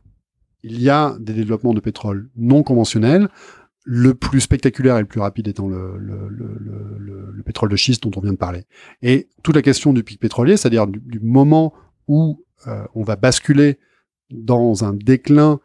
[0.63, 3.29] il y a des développements de pétrole non conventionnels.
[3.85, 8.05] Le plus spectaculaire et le plus rapide étant le, le- le- le pétrole de schiste
[8.05, 8.63] dont on vient de parler.
[9.03, 11.75] Et toute la question du pic pétrolier, c'est-à-dire du, du moment
[12.07, 13.81] où euh, on va basculer
[14.33, 15.61] dans un déclin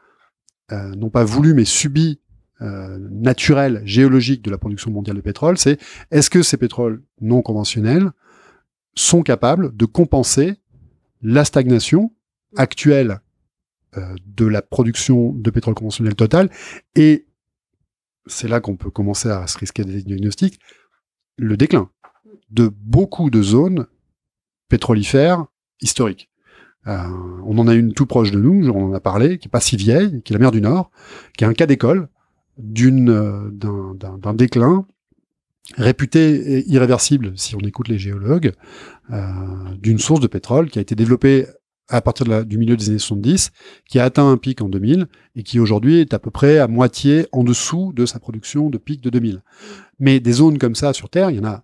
[0.72, 2.20] euh, non pas voulu mais subi,
[2.61, 5.80] euh, naturel, géologique de la production mondiale de pétrole, c'est
[6.11, 8.11] est-ce que ces pétroles non conventionnels
[8.93, 10.55] sont capables de compenser
[11.22, 12.13] la stagnation
[12.57, 13.22] actuelle
[13.95, 16.49] euh, de la production de pétrole conventionnel total?
[16.95, 17.28] Et
[18.26, 20.59] c'est là qu'on peut commencer à se risquer des diagnostics,
[21.38, 21.89] le déclin
[22.49, 23.88] de beaucoup de zones
[24.68, 25.45] pétrolifères
[25.80, 26.30] historiques.
[26.88, 26.97] Euh,
[27.45, 29.59] on en a une tout proche de nous, on en a parlé, qui est pas
[29.59, 30.89] si vieille, qui est la mer du Nord,
[31.38, 32.07] qui est un cas d'école
[32.57, 34.85] d'une euh, d'un- déclin
[35.75, 38.53] réputé irréversible, si on écoute les géologues,
[39.11, 39.21] euh,
[39.77, 41.45] d'une source de pétrole qui a été développée
[41.89, 43.51] à partir du milieu des années 70,
[43.88, 46.67] qui a atteint un pic en 2000 et qui aujourd'hui est à peu près à
[46.67, 49.41] moitié en dessous de sa production de pic de 2000.
[49.99, 51.63] Mais des zones comme ça sur Terre, il y en a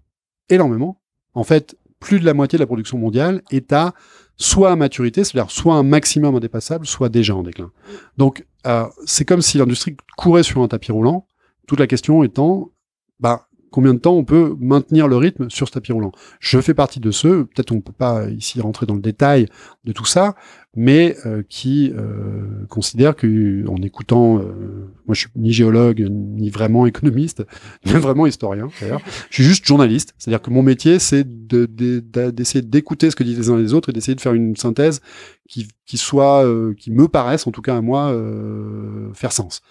[0.50, 1.02] énormément.
[1.34, 3.94] En fait, plus de la moitié de la production mondiale est à
[4.38, 7.72] soit à maturité, c'est-à-dire soit un maximum indépassable, soit déjà en déclin.
[8.18, 11.28] Donc, euh, c'est comme si l'industrie courait sur un tapis roulant.
[11.68, 12.72] Toute la question étant,
[13.20, 16.12] bah, combien de temps on peut maintenir le rythme sur ce tapis roulant?
[16.40, 19.48] Je fais partie de ceux, peut-être on ne peut pas ici rentrer dans le détail
[19.84, 20.36] de tout ça,
[20.76, 26.50] mais euh, qui euh, considèrent que, en écoutant, euh, moi je suis ni géologue ni
[26.50, 27.44] vraiment économiste,
[27.86, 32.00] ni vraiment historien d'ailleurs, je suis juste journaliste, c'est-à-dire que mon métier c'est de- de-
[32.00, 34.56] de- d'essayer d'écouter ce que disent les uns les autres et d'essayer de faire une
[34.56, 35.02] synthèse
[35.48, 39.62] qui, qui soit, euh, qui me paraisse en tout cas à moi euh, faire sens.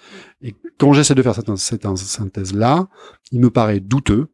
[0.42, 2.88] Et quand j'essaie de faire cette, cette synthèse-là,
[3.32, 4.28] il me paraît douteux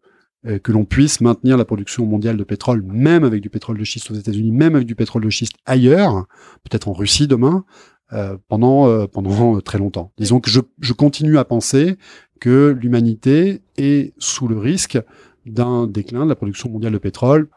[0.62, 4.11] que l'on puisse maintenir la production mondiale de pétrole, même avec du pétrole de schiste
[4.11, 6.26] aux États-Unis, même avec du pétrole de schiste ailleurs,
[6.62, 7.64] peut-être en Russie demain,
[8.12, 10.12] euh, pendant euh, pendant euh, très longtemps.
[10.16, 11.97] Disons que je, je continue à penser
[12.41, 14.99] que l'humanité est sous le risque
[15.45, 17.49] d'un déclin de la production mondiale de pétrole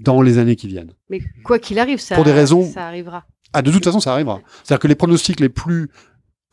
[0.00, 0.92] dans les années qui viennent.
[1.08, 3.24] Mais quoi qu'il arrive, ça, Pour des raisons- ça arrivera.
[3.52, 4.40] Ah, de toute façon, ça arrivera.
[4.64, 5.88] C'est-à-dire que les pronostics les plus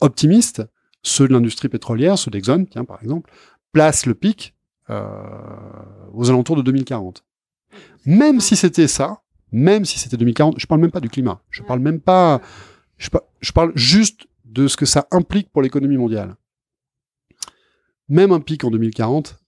[0.00, 0.62] optimistes,
[1.02, 3.30] ceux de l'industrie pétrolière, ceux d'Exxon, tiens, par exemple,
[3.72, 4.61] placent le pic euh,
[6.12, 7.24] aux alentours de 2040.
[8.06, 9.22] Même si c'était ça,
[9.52, 12.40] même si c'était 2040, je parle même pas du climat, je parle même pas,
[12.98, 16.36] je, pa- je parle juste de ce que ça implique pour l'économie mondiale.
[18.08, 19.38] Même un pic en 2040,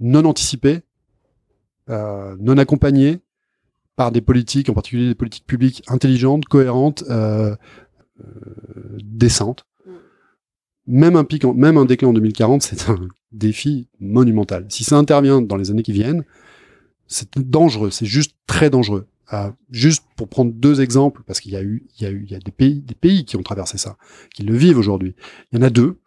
[0.00, 0.82] non anticipé,
[1.90, 3.20] euh, non accompagné
[3.96, 7.54] par des politiques, en particulier des politiques publiques intelligentes, cohérentes, euh,
[8.20, 9.66] euh, décentes.
[10.86, 14.66] Même un pic, en- même un déclin en 2040, c'est un défi monumental.
[14.68, 16.24] Si ça intervient dans les années qui viennent,
[17.06, 19.06] c'est dangereux, c'est juste très dangereux.
[19.32, 22.24] Euh, juste pour prendre deux exemples, parce qu'il y a eu, il y a eu,
[22.26, 23.96] il y a des pays, des pays qui ont traversé ça,
[24.34, 25.14] qui le vivent aujourd'hui.
[25.52, 25.98] Il y en a deux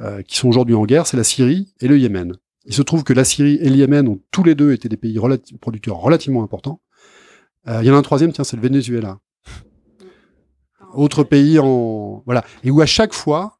[0.00, 2.34] euh, qui sont aujourd'hui en guerre, c'est la Syrie et le Yémen.
[2.64, 4.96] Il se trouve que la Syrie et le Yémen ont tous les deux été des
[4.96, 6.80] pays relati- producteurs relativement importants.
[7.68, 9.20] Euh, il y en a un troisième, tiens, c'est le Venezuela.
[10.94, 13.53] Autre pays en voilà, et où à chaque fois,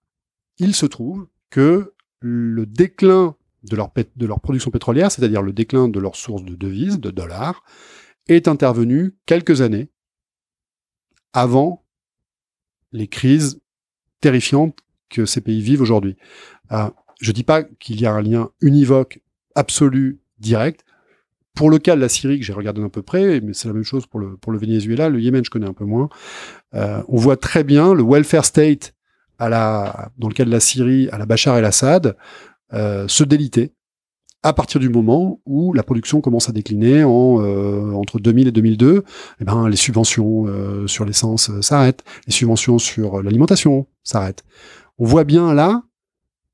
[0.59, 6.17] il se trouve que le déclin de leur, production pétrolière, c'est-à-dire le déclin de leur
[6.17, 7.65] source de devises, de dollars,
[8.29, 9.91] est intervenu quelques années
[11.33, 11.85] avant
[12.93, 13.61] les crises
[14.21, 14.79] terrifiantes
[15.09, 16.17] que ces pays vivent aujourd'hui.
[16.73, 16.91] Euh,
[17.21, 19.21] je dis pas qu'il y a un lien univoque,
[19.55, 20.85] absolu, direct.
[21.55, 23.75] Pour le cas de la Syrie, que j'ai regardé d'un peu près, mais c'est la
[23.75, 26.09] même chose pour le, pour le Venezuela, le Yémen, je connais un peu moins.
[26.75, 28.94] Euh, on voit très bien le welfare state
[29.39, 32.17] à la, dans le cas de la Syrie, à la Bachar el-Assad,
[32.73, 33.73] euh, se déliter
[34.43, 39.03] à partir du moment où la production commence à décliner euh, entre 2000 et 2002,
[39.41, 44.45] eh ben, les subventions euh, sur l'essence s'arrêtent, les subventions sur l'alimentation s'arrêtent.
[44.99, 45.83] On voit bien là,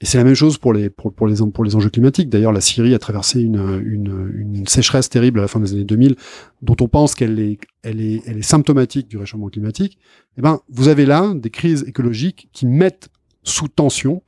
[0.03, 2.31] et c'est la même chose pour les, pour, les, pour les enjeux climatiques.
[2.31, 5.85] D'ailleurs, la Syrie a traversé une, une, une, sécheresse terrible à la fin des années
[5.85, 6.17] 2000,
[6.63, 9.99] dont on pense qu'elle est, elle est, elle est symptomatique du réchauffement climatique.
[10.39, 13.11] Eh ben, vous avez là des crises écologiques qui mettent
[13.43, 14.23] sous tension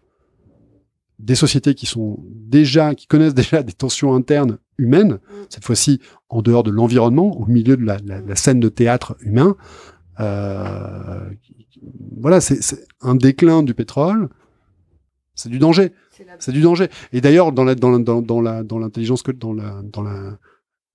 [1.18, 6.42] des sociétés qui sont déjà, qui connaissent déjà des tensions internes humaines, cette fois-ci en
[6.42, 9.56] dehors de l'environnement, au milieu de la, la, la, scène de théâtre humain.
[10.20, 11.30] Euh,
[12.20, 14.28] voilà, c'est un déclin du pétrole.
[15.34, 15.92] C'est du danger.
[16.38, 16.88] C'est du danger.
[17.12, 20.38] Et d'ailleurs, dans la, dans, la, dans, dans la, dans l'intelligence, dans la, dans la,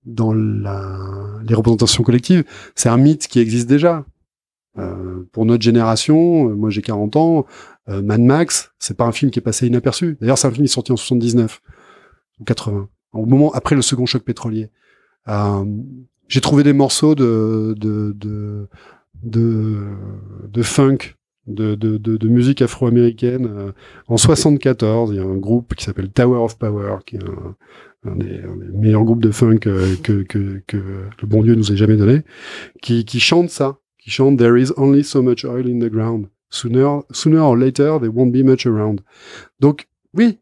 [0.04, 0.98] dans la,
[1.46, 4.04] les représentations collectives, c'est un mythe qui existe déjà.
[4.78, 7.46] Euh, pour notre génération, euh, moi j'ai 40 ans,
[7.88, 10.16] euh, Mad Max, c'est pas un film qui est passé inaperçu.
[10.20, 11.60] D'ailleurs, c'est un film qui est sorti en 79
[12.38, 14.70] ou 80, au moment après le second choc pétrolier.
[15.28, 15.64] Euh,
[16.28, 18.68] j'ai trouvé des morceaux de de de
[19.22, 19.82] de,
[20.48, 20.98] de funk,
[21.48, 23.46] de, de, de, de musique afro-américaine.
[23.46, 23.72] Euh,
[24.06, 27.56] en 74, il y a un groupe qui s'appelle Tower of Power, qui est un,
[28.10, 31.54] un, des, un, des, meilleurs groupes de funk euh, que, que, que le bon Dieu
[31.54, 32.22] nous ait jamais donné,
[32.82, 36.26] qui, qui chante ça, qui chante There is only so much oil in the ground.
[36.50, 39.00] Sooner, sooner or later, there won't be much around.
[39.60, 40.38] Donc, oui,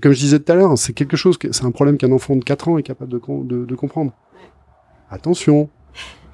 [0.00, 2.44] comme je disais tout à l'heure, c'est quelque chose, c'est un problème qu'un enfant de
[2.44, 4.12] 4 ans est capable de, de, de comprendre.
[5.10, 5.68] Attention,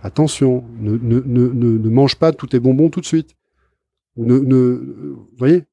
[0.02, 3.34] attention, ne, ne, ne, ne, mange pas tous tes bonbons tout de suite.
[4.18, 4.56] Ne, ne,
[5.14, 5.64] vous voyez?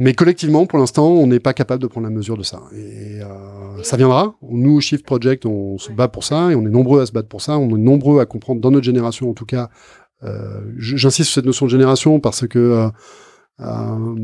[0.00, 2.62] Mais collectivement, pour l'instant, on n'est pas capable de prendre la mesure de ça.
[2.72, 4.36] Et euh, ça viendra.
[4.42, 7.10] Nous, au Shift Project, on se bat pour ça et on est nombreux à se
[7.10, 7.58] battre pour ça.
[7.58, 9.70] On est nombreux à comprendre, dans notre génération en tout cas,
[10.24, 12.88] euh, J'insiste sur cette notion de génération parce que euh,
[13.60, 14.14] euh,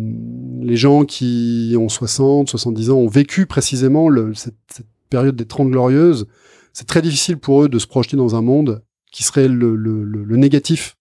[0.60, 5.44] les gens qui ont 60, 70 ans ont vécu précisément le, cette, cette, période des
[5.44, 6.26] 30 glorieuses.
[6.72, 8.82] C'est très difficile pour eux de se projeter dans un monde
[9.12, 10.96] qui serait le, le, le, le négatif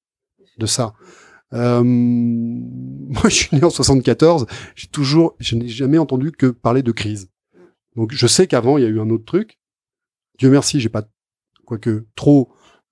[0.58, 0.94] de ça.
[1.54, 4.46] Euh, moi, je suis né en 74.
[4.76, 7.30] J'ai toujours, je n'ai jamais entendu que parler de crise.
[7.96, 9.60] Donc, je sais qu'avant, il y a eu un autre truc.
[10.40, 11.04] Dieu merci, j'ai pas,
[11.66, 12.52] quoique, trop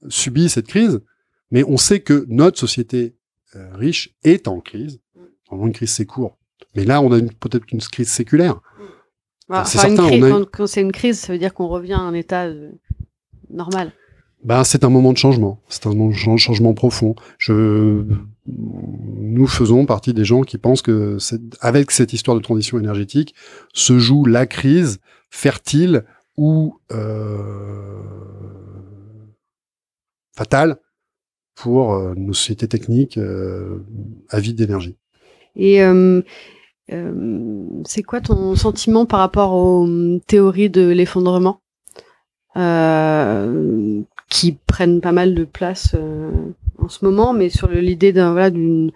[0.09, 1.01] subi cette crise.
[1.49, 3.16] Mais on sait que notre société
[3.55, 5.01] euh, riche est en crise.
[5.49, 6.38] Vraiment une crise c'est court.
[6.76, 8.62] Mais là, on a peut-être une crise séculaire.
[9.49, 10.07] Bah, c'est certain.
[10.07, 10.45] Crise, a...
[10.51, 12.72] Quand c'est une crise, ça veut dire qu'on revient à un état euh,
[13.49, 13.91] normal.
[14.44, 15.60] Ben, c'est un moment de changement.
[15.68, 17.16] C'est un moment de changement profond.
[17.38, 18.04] Je,
[18.48, 21.18] nous faisons partie des gens qui pensent que
[21.60, 23.36] avec cette histoire de transition énergétique
[23.74, 26.06] se joue la crise fertile
[26.38, 28.02] ou euh,
[30.36, 30.78] fatale
[31.56, 33.86] pour euh, nos sociétés techniques euh,
[34.30, 34.98] avides d'énergie.
[35.56, 36.22] Et euh,
[36.92, 41.62] euh, c'est quoi ton sentiment par rapport aux hum, théories de l'effondrement?
[42.58, 44.02] Euh,
[44.32, 45.96] qui prennent pas mal de place
[46.80, 48.92] en ce moment, mais sur l'idée d'un voilà, d'une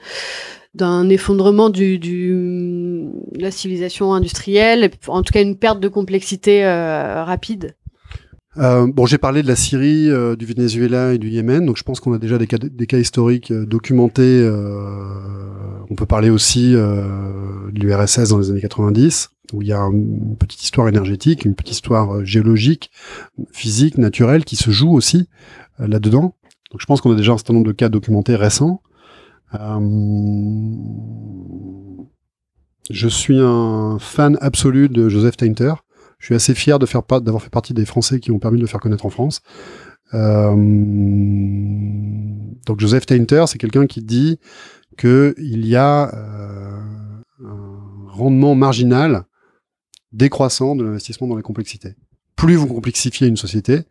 [0.73, 7.75] d'un effondrement de la civilisation industrielle, en tout cas une perte de complexité rapide
[8.57, 11.83] euh, bon, j'ai parlé de la Syrie, euh, du Venezuela et du Yémen, donc je
[11.83, 14.49] pense qu'on a déjà des cas, historiques euh, documentés.
[15.85, 19.73] Euh, on peut parler aussi euh, de l'URSS dans les années 90, où il y
[19.73, 22.91] a une petite histoire énergétique, une petite histoire géologique,
[23.51, 25.27] physique, naturelle, qui se joue aussi
[25.79, 26.35] là-dedans.
[26.71, 28.81] Donc je pense qu'on a déjà un certain nombre de cas documentés récents.
[32.89, 35.73] je suis un fan absolu de Joseph Tainter.
[36.17, 38.79] Je suis assez fier d'avoir fait partie des Français qui ont permis de le faire
[38.79, 39.41] connaître en France.
[40.13, 40.55] Euh,
[42.65, 44.39] donc Joseph Tainter, c'est quelqu'un qui dit
[44.95, 46.79] que il y a euh,
[47.43, 49.25] un rendement marginal
[50.11, 51.95] décroissant de l'investissement dans la complexité.
[52.35, 53.81] Plus vous complexifiez une société,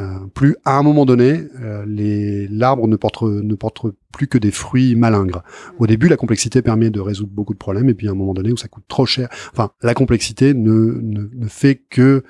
[0.00, 4.38] euh, plus à un moment donné, euh, les l'arbre ne porte ne porte plus que
[4.38, 5.42] des fruits malingres.
[5.78, 8.34] Au début, la complexité permet de résoudre beaucoup de problèmes, et puis à un moment
[8.34, 12.22] donné où ça coûte trop cher, enfin la complexité ne ne, ne fait que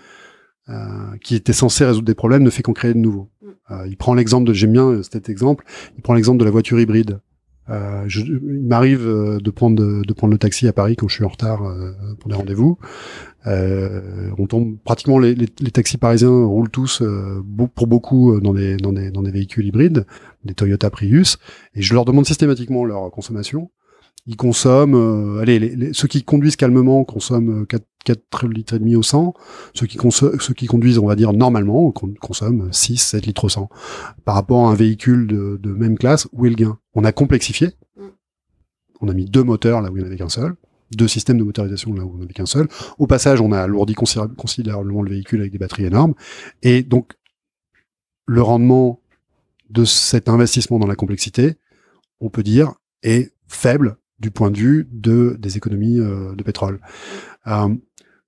[0.70, 3.30] euh, qui était censé résoudre des problèmes ne fait qu'en créer de nouveaux.
[3.40, 3.48] Mm.
[3.70, 5.64] Euh, il prend l'exemple de j'aime bien cet exemple.
[5.96, 7.20] Il prend l'exemple de la voiture hybride.
[7.70, 11.14] Euh, je, il m'arrive euh, de prendre de, prendre le taxi à Paris quand je
[11.14, 12.78] suis en retard euh, pour des rendez-vous.
[13.46, 17.42] Euh, on tombe pratiquement les, les, les, taxis parisiens roulent tous euh,
[17.74, 20.06] pour beaucoup dans des, dans des dans des véhicules hybrides,
[20.44, 21.38] des Toyota Prius,
[21.74, 23.70] et je leur demande systématiquement leur consommation.
[24.26, 29.02] Ils consomment, allez, les, ceux qui conduisent calmement consomment 4, 4 litres et demi au
[29.02, 29.34] 100.
[29.74, 33.68] Ceux qui, ceux qui conduisent, on va dire, normalement, consomment 6, 7 litres au 100.
[34.24, 37.12] Par rapport à un véhicule de, de même classe, où est le gain On a
[37.12, 37.72] complexifié.
[37.96, 38.06] Mm.
[39.00, 40.54] On a mis deux moteurs là où il n'y en avait qu'un seul.
[40.96, 42.68] Deux systèmes de motorisation là où il n'y en avait qu'un seul.
[42.98, 46.14] Au passage, on a alourdi considérablement le véhicule avec des batteries énormes.
[46.62, 47.12] Et donc,
[48.26, 49.00] le rendement
[49.70, 51.56] de cet investissement dans la complexité,
[52.20, 56.80] on peut dire, est faible du point de vue de, des économies euh, de pétrole.
[57.46, 57.50] Mm.
[57.50, 57.74] Euh,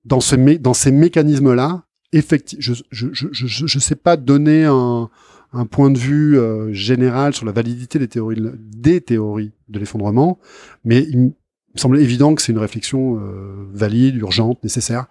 [0.05, 5.09] dans, ce dans ces mécanismes-là, effectivement, je je, sais pas donner un,
[5.53, 10.39] un point de vue euh, général sur la validité des théories, des théories de l'effondrement,
[10.85, 11.33] mais il me
[11.77, 15.07] semble évident que c'est une réflexion euh, valide, urgente, nécessaire,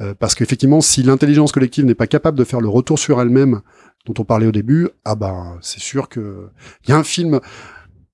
[0.00, 3.60] euh, parce qu'effectivement, si l'intelligence collective n'est pas capable de faire le retour sur elle-même
[4.06, 6.48] dont on parlait au début, ah ben c'est sûr que
[6.84, 7.40] il y a un film.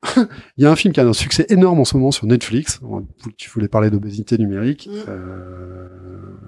[0.56, 2.80] il y a un film qui a un succès énorme en ce moment sur Netflix.
[3.36, 4.88] Tu voulais parler d'obésité numérique.
[4.90, 4.98] Mm.
[5.08, 5.88] Euh,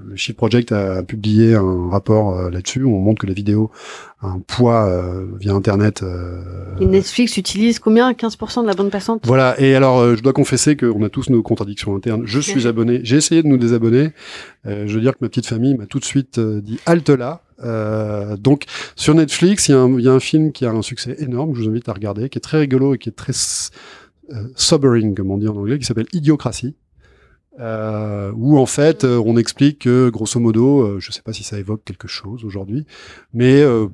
[0.07, 3.70] le Shield Project a publié un rapport euh, là-dessus où on montre que la vidéo
[4.20, 6.03] a un poids euh, via Internet.
[6.80, 8.11] Et Netflix utilise combien?
[8.12, 9.26] 15% de la bande passante?
[9.26, 9.61] Voilà.
[9.61, 12.22] Et alors, je dois confesser qu'on a tous nos contradictions internes.
[12.24, 13.00] Je suis abonné.
[13.05, 14.12] J'ai essayé de nous désabonner.
[14.64, 17.42] je veux dire que ma petite famille m'a tout de suite dit halte là.
[17.63, 18.65] Euh, donc
[18.97, 21.69] sur Netflix, il y, y, a un film qui a un succès énorme, je vous
[21.69, 23.33] invite à regarder, qui est très rigolo et qui est très
[24.55, 26.75] sobering, comme on dit en anglais, qui s'appelle Idiocratie
[27.61, 31.45] euh, où en fait euh, on explique que grosso modo, euh, je sais pas si
[31.45, 32.87] ça évoque quelque chose aujourd'hui,
[33.33, 33.89] mais euh,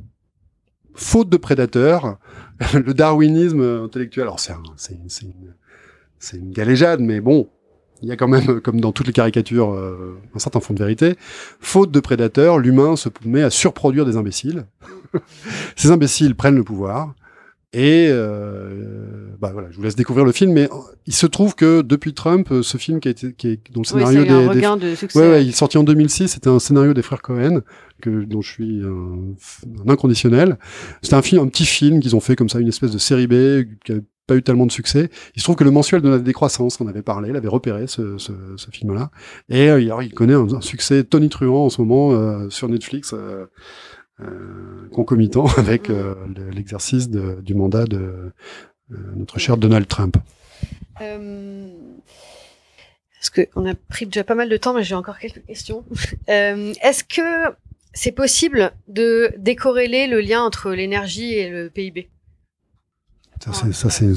[0.94, 2.18] faute de prédateurs,
[2.74, 7.48] le darwinisme intellectuel, alors c'est c'est une, une galéjade, mais bon,
[8.02, 9.70] il y a quand même, comme dans toutes les caricatures,
[10.34, 11.16] un certain fond de vérité.
[11.60, 14.66] Faute de prédateurs, l'humain se met à surproduire des imbéciles.
[15.76, 17.14] Ces imbéciles prennent le pouvoir.
[17.74, 20.70] Et euh, bah voilà, je vous laisse découvrir le film, mais
[21.06, 23.86] il se trouve que depuis Trump, ce film qui a été, qui est, dont le
[23.86, 25.18] scénario des, un regain de succès.
[25.18, 26.28] Ouais, ouais, il est sorti en 2006.
[26.28, 27.60] C'était un scénario des frères Cohen
[28.00, 29.34] que dont je suis un,
[29.86, 30.58] un inconditionnel.
[31.02, 33.26] C'était un film, un petit film qu'ils ont fait comme ça, une espèce de série
[33.26, 33.96] B qui a
[34.28, 35.10] pas eu tellement de succès.
[35.34, 37.88] Il se trouve que le mensuel de la décroissance, on avait parlé, il avait repéré
[37.88, 38.16] ce,
[38.70, 39.10] film-là,
[39.48, 43.12] et euh, il connaît un, un, succès tonitruant en ce moment euh, sur Netflix.
[43.14, 43.46] Euh,
[44.92, 45.88] concomitant avec
[46.52, 48.32] l'exercice du mandat de
[49.14, 50.16] notre cher Donald Trump.
[50.96, 51.14] Parce
[53.30, 55.84] qu'on a pris déjà pas mal de temps, mais j'ai encore quelques questions.
[56.26, 57.54] Est-ce que
[57.94, 62.08] c'est possible de décorréler le lien entre l'énergie et le PIB
[63.40, 64.12] ça, c'est, ça, c'est,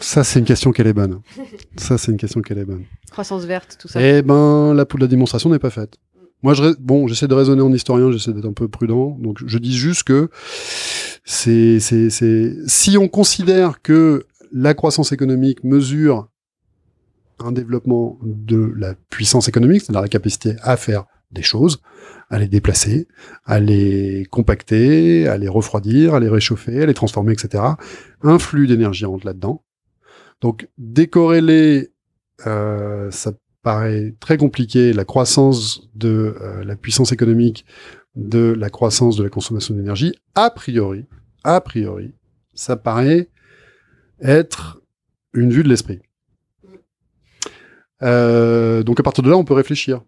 [0.00, 1.20] ça, c'est une question qu'elle est bonne.
[1.76, 2.84] ça, c'est une question qu'elle est bonne.
[3.10, 4.00] Croissance verte, tout ça.
[4.00, 5.96] Eh ben, la, la démonstration n'est pas faite.
[6.42, 9.16] Moi, je, bon, j'essaie de raisonner en historien, j'essaie d'être un peu prudent.
[9.20, 10.28] Donc, je dis juste que
[11.24, 16.28] c'est, c'est, c'est, si on considère que la croissance économique mesure
[17.44, 21.80] un développement de la puissance économique, c'est-à-dire la capacité à faire des choses,
[22.32, 23.06] à les déplacer,
[23.44, 27.62] à les compacter, à les refroidir, à les réchauffer, à les transformer, etc.
[28.22, 29.62] Un flux d'énergie rentre là-dedans.
[30.40, 31.92] Donc, décorréler
[32.46, 37.64] euh, ça paraît très compliqué, la croissance de euh, la puissance économique
[38.16, 41.04] de la croissance de la consommation d'énergie, a priori,
[41.44, 42.14] a priori,
[42.54, 43.28] ça paraît
[44.20, 44.80] être
[45.34, 46.00] une vue de l'esprit.
[48.02, 50.02] Euh, donc à partir de là, on peut réfléchir.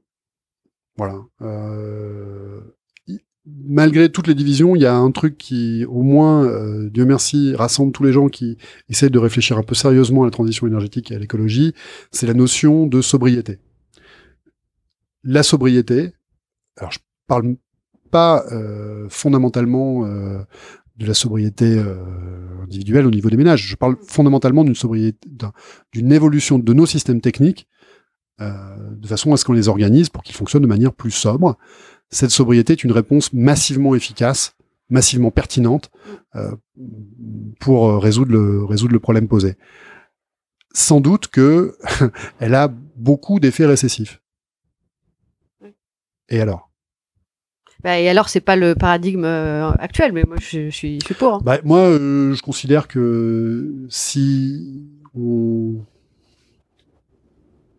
[0.96, 1.16] Voilà.
[1.42, 2.60] Euh,
[3.46, 7.54] malgré toutes les divisions, il y a un truc qui, au moins, euh, Dieu merci,
[7.54, 11.10] rassemble tous les gens qui essayent de réfléchir un peu sérieusement à la transition énergétique
[11.10, 11.74] et à l'écologie,
[12.10, 13.58] c'est la notion de sobriété.
[15.24, 16.12] La sobriété,
[16.76, 17.56] alors je parle
[18.10, 21.82] pas euh, fondamentalement de la sobriété
[22.62, 25.18] individuelle au niveau des ménages, je parle fondamentalement d'une sobriété,
[25.92, 27.66] d'une évolution de nos systèmes techniques
[28.40, 31.56] de façon à ce qu'on les organise pour qu'ils fonctionnent de manière plus sobre,
[32.10, 34.56] cette sobriété est une réponse massivement efficace,
[34.88, 35.90] massivement pertinente
[36.36, 36.54] euh,
[37.60, 39.56] pour euh, résoudre le, résoudre le problème posé.
[40.72, 41.76] Sans doute que
[42.40, 44.20] elle a beaucoup d'effets récessifs.
[46.28, 46.70] Et alors?
[47.82, 51.14] Bah, et alors, c'est pas le paradigme euh, actuel, mais moi, je, suis, je suis
[51.14, 51.34] pour.
[51.34, 51.40] Hein.
[51.44, 55.84] Bah, moi, je considère que si on...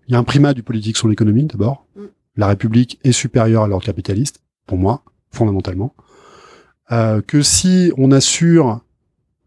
[0.08, 2.02] il y a un primat du politique sur l'économie, d'abord, mm
[2.38, 5.96] la République est supérieure à l'ordre capitaliste, pour moi, fondamentalement,
[6.92, 8.82] euh, que si on assure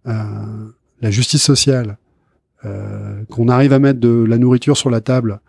[0.07, 0.13] euh,
[1.03, 1.99] la justice sociale,
[2.65, 5.41] euh, qu'on arrive à mettre de la nourriture sur la table,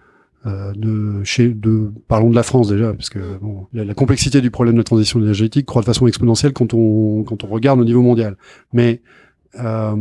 [0.46, 4.42] euh, de chez, de, parlons de la France déjà, parce que bon, la, la complexité
[4.42, 7.80] du problème de la transition énergétique croît de façon exponentielle quand on quand on regarde
[7.80, 8.36] au niveau mondial.
[8.74, 9.02] Mais
[9.62, 9.96] euh,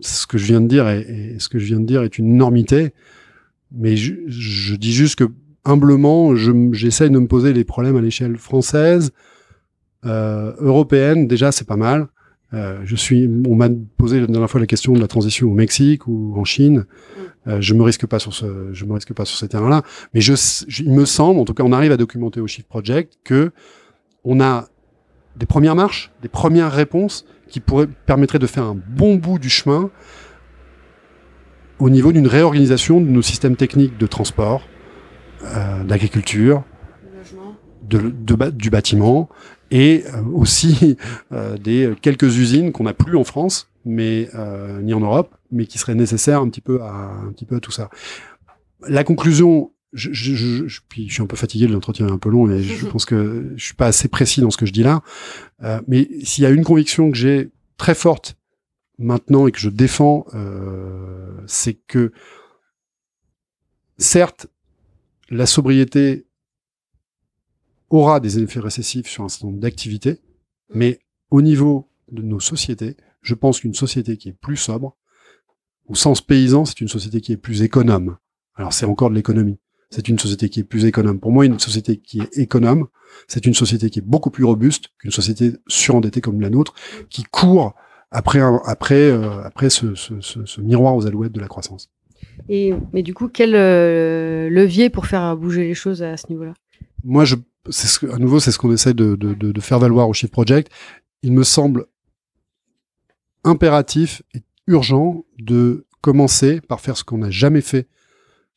[0.00, 2.18] ce que je viens de dire est, est- ce que je viens de dire est
[2.18, 2.92] une énormité.
[3.72, 5.24] Mais je, je dis juste que
[5.64, 9.12] humblement, je j'essaye de me poser les problèmes à l'échelle française,
[10.06, 11.26] euh, européenne.
[11.28, 12.08] Déjà, c'est pas mal.
[12.54, 15.54] Euh, je suis, on m'a posé la dernière fois la question de la transition au
[15.54, 16.86] Mexique ou en Chine.
[17.46, 19.82] Euh, je me risque pas sur ce, je me risque pas sur ces terrains-là.
[20.14, 20.32] Mais je,
[20.66, 23.50] je- il me semble, en tout cas, on arrive à documenter au Shift Project que
[24.24, 24.66] on a
[25.36, 29.50] des premières marches, des premières réponses qui pourraient permettraient de faire un bon bout du
[29.50, 29.90] chemin
[31.78, 34.62] au niveau d'une réorganisation de nos systèmes techniques de transport,
[35.44, 36.64] euh, d'agriculture,
[37.88, 39.28] de, de du bâtiment
[39.70, 40.96] et euh, aussi
[41.32, 45.66] euh, des quelques usines qu'on n'a plus en France, mais euh, ni en Europe, mais
[45.66, 47.88] qui seraient nécessaires un petit peu à un petit peu à tout ça.
[48.88, 52.18] La conclusion, je, je, je, je- puis je suis un peu fatigué, l'entretien est un
[52.18, 54.72] peu long, et je pense que je suis pas assez précis dans ce que je
[54.72, 55.02] dis là.
[55.62, 58.36] Euh, mais s'il y a une conviction que j'ai très forte
[58.98, 62.12] maintenant et que je défends, euh, c'est que
[63.96, 64.48] certes,
[65.30, 66.26] la sobriété
[67.90, 70.20] aura des effets récessifs sur un certain nombre d'activités,
[70.74, 74.96] mais au niveau de nos sociétés, je pense qu'une société qui est plus sobre,
[75.86, 78.18] au sens paysan, c'est une société qui est plus économe.
[78.54, 79.58] Alors c'est encore de l'économie.
[79.90, 81.18] C'est une société qui est plus économe.
[81.18, 82.88] Pour moi, une société qui est économe,
[83.26, 86.74] c'est une société qui est beaucoup plus robuste qu'une société surendettée comme la nôtre,
[87.08, 87.74] qui court
[88.10, 91.90] après un- après euh, après ce, ce, ce, ce miroir aux alouettes de la croissance.
[92.48, 96.54] Et, mais du coup, quel euh, levier pour faire bouger les choses à ce niveau-là?
[97.04, 97.36] Moi, je,
[97.70, 100.08] c'est ce que, à nouveau, c'est ce qu'on essaie de, de, de, de faire valoir
[100.08, 100.70] au Shift Project.
[101.22, 101.86] Il me semble
[103.44, 107.88] impératif et urgent de commencer par faire ce qu'on n'a jamais fait,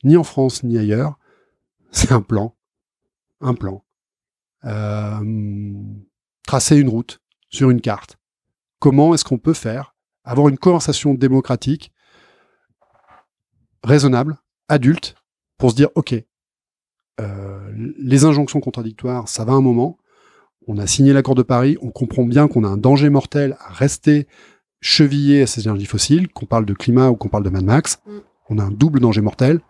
[0.03, 1.17] ni en France ni ailleurs.
[1.91, 2.55] C'est un plan,
[3.41, 3.83] un plan.
[4.65, 5.73] Euh,
[6.47, 8.17] tracer une route sur une carte.
[8.81, 11.91] Comment est-ce qu'on peut faire avoir une conversation démocratique
[13.83, 15.13] raisonnable, adulte,
[15.59, 16.15] pour se dire, OK,
[17.19, 19.99] euh, les injonctions contradictoires, ça va un moment.
[20.67, 23.71] On a signé l'accord de Paris, on comprend bien qu'on a un danger mortel à
[23.71, 24.27] rester
[24.79, 27.99] chevillé à ces énergies fossiles, qu'on parle de climat ou qu'on parle de Mad Max.
[28.07, 28.11] Mm.
[28.49, 29.61] On a un double danger mortel.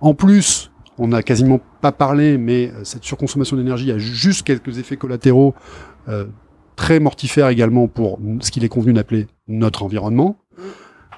[0.00, 4.78] En plus, on n'a quasiment pas parlé, mais euh, cette surconsommation d'énergie a juste quelques
[4.78, 5.54] effets collatéraux
[6.08, 6.24] euh,
[6.76, 10.36] très mortifères également pour ce qu'il est convenu d'appeler notre environnement.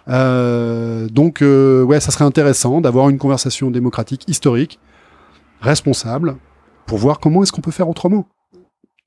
[0.09, 4.79] Euh, donc, euh, ouais, ça serait intéressant d'avoir une conversation démocratique historique
[5.61, 6.37] responsable
[6.87, 8.27] pour voir comment est-ce qu'on peut faire autrement,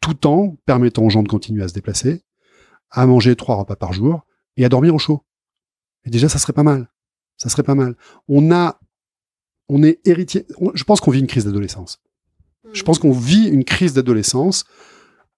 [0.02, 2.22] tout en permettant aux gens de continuer à se déplacer,
[2.92, 4.22] à manger trois repas par jour
[4.58, 5.24] et à dormir au chaud.
[6.06, 6.90] Et déjà, ça serait pas mal.
[7.38, 7.96] Ça serait pas mal.
[8.28, 8.80] On a,
[9.70, 10.46] on est héritier.
[10.74, 12.00] je pense qu'on vit une crise d'adolescence.
[12.74, 14.66] Je pense qu'on vit une crise d'adolescence,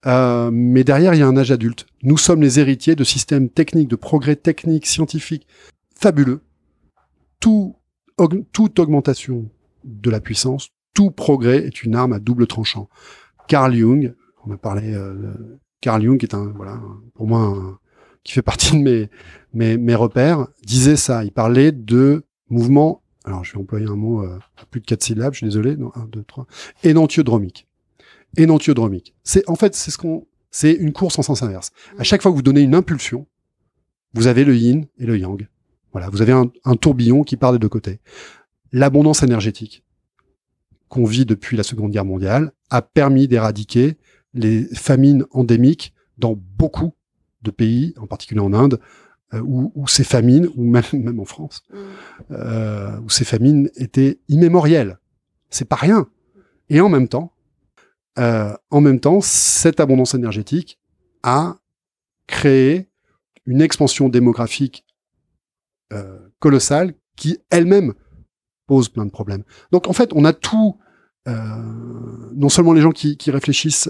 [0.05, 1.85] euh, mais derrière, il y a un âge adulte.
[2.01, 5.47] Nous sommes les héritiers de systèmes techniques, de progrès techniques, scientifiques
[5.95, 6.41] fabuleux.
[7.39, 7.75] Tout,
[8.51, 9.49] toute augmentation
[9.83, 12.87] de la puissance, tout progrès est une arme à double tranchant.
[13.47, 14.13] Carl Jung,
[14.45, 15.33] on a parlé euh,
[15.81, 16.79] Carl Jung, qui est un, voilà,
[17.15, 17.77] pour moi, un-
[18.23, 19.09] qui fait partie de mes,
[19.53, 21.25] mes, mes repères, disait ça.
[21.25, 25.03] Il parlait de mouvement, alors je vais employer un mot euh, à plus de quatre
[25.03, 26.47] syllabes, je suis désolé, non, un, deux, trois,
[26.83, 27.67] énantiodromique.
[28.37, 29.13] Énantiodromique.
[29.23, 31.71] C'est, en fait, c'est ce qu'on, c'est une course en sens inverse.
[31.97, 33.27] À chaque fois que vous donnez une impulsion,
[34.13, 35.47] vous avez le yin et le yang.
[35.91, 37.99] Voilà, vous avez un, un tourbillon qui part des deux côtés.
[38.71, 39.83] L'abondance énergétique
[40.89, 43.97] qu'on vit depuis la Seconde Guerre mondiale a permis d'éradiquer
[44.33, 46.93] les famines endémiques dans beaucoup
[47.41, 48.79] de pays, en particulier en Inde,
[49.33, 51.63] euh, où, où ces famines, ou même, même en France,
[52.31, 54.99] euh, où ces famines étaient immémorielles.
[55.49, 56.07] C'est pas rien.
[56.69, 57.32] Et en même temps,
[58.19, 60.79] euh, en même temps, cette abondance énergétique
[61.23, 61.57] a
[62.27, 62.89] créé
[63.45, 64.85] une expansion démographique
[65.91, 67.93] euh, colossale qui elle-même
[68.67, 69.43] pose plein de problèmes.
[69.71, 70.77] Donc en fait, on a tout,
[71.27, 71.33] euh,
[72.35, 73.89] non seulement les gens qui, réfléchissent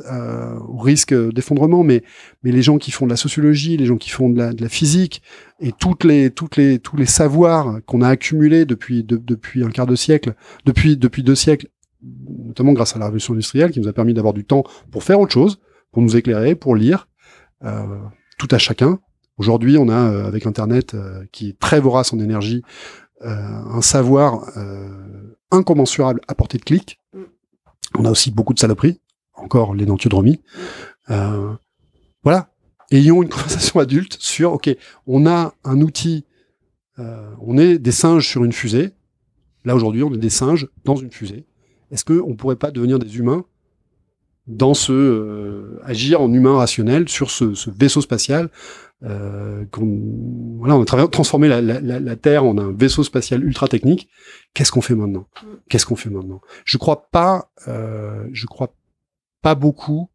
[0.68, 2.04] au risque d'effondrement, mais,
[2.44, 5.22] les gens qui font de la sociologie, les gens qui font de la, physique,
[5.60, 10.34] et tous les savoirs qu'on a accumulés depuis, de- depuis un quart de siècle,
[10.66, 11.68] depuis deux siècles,
[12.48, 15.20] notamment grâce à la révolution industrielle, qui nous a permis d'avoir du temps pour faire
[15.20, 15.60] autre chose,
[15.92, 17.08] pour nous éclairer, pour lire,
[17.64, 18.00] euh,
[18.38, 19.00] tout à chacun.
[19.38, 22.64] Aujourd'hui, on a, euh, avec Internet, euh, qui est très vorace en énergie,
[23.26, 24.44] un savoir
[25.50, 27.00] incommensurable à portée de clic.
[27.14, 27.22] Mm.
[28.00, 29.00] On a aussi beaucoup de saloperies,
[29.36, 30.42] encore l'énantiodromie.
[31.10, 31.54] Euh,
[32.24, 32.50] voilà.
[32.92, 34.70] Ayons une conversation adulte sur, OK,
[35.08, 36.26] on a un outil
[37.42, 38.92] on est des singes sur une fusée.
[39.66, 41.46] Là aujourd'hui, on est des singes dans une fusée.
[41.94, 43.46] Est-ce qu'on ne pourrait pas devenir des humains
[44.48, 48.50] dans ce euh, agir en humain rationnel sur ce, ce vaisseau spatial
[49.04, 53.68] euh, qu'on voilà, on a transformé la, la, la, Terre en un vaisseau spatial ultra
[53.68, 54.10] technique.
[54.54, 55.28] Qu'est-ce qu'on fait maintenant?
[55.44, 55.48] Mm.
[55.70, 56.42] Qu'est-ce qu'on fait maintenant?
[56.66, 58.74] Je crois pas, euh, je crois
[59.42, 60.10] pas beaucoup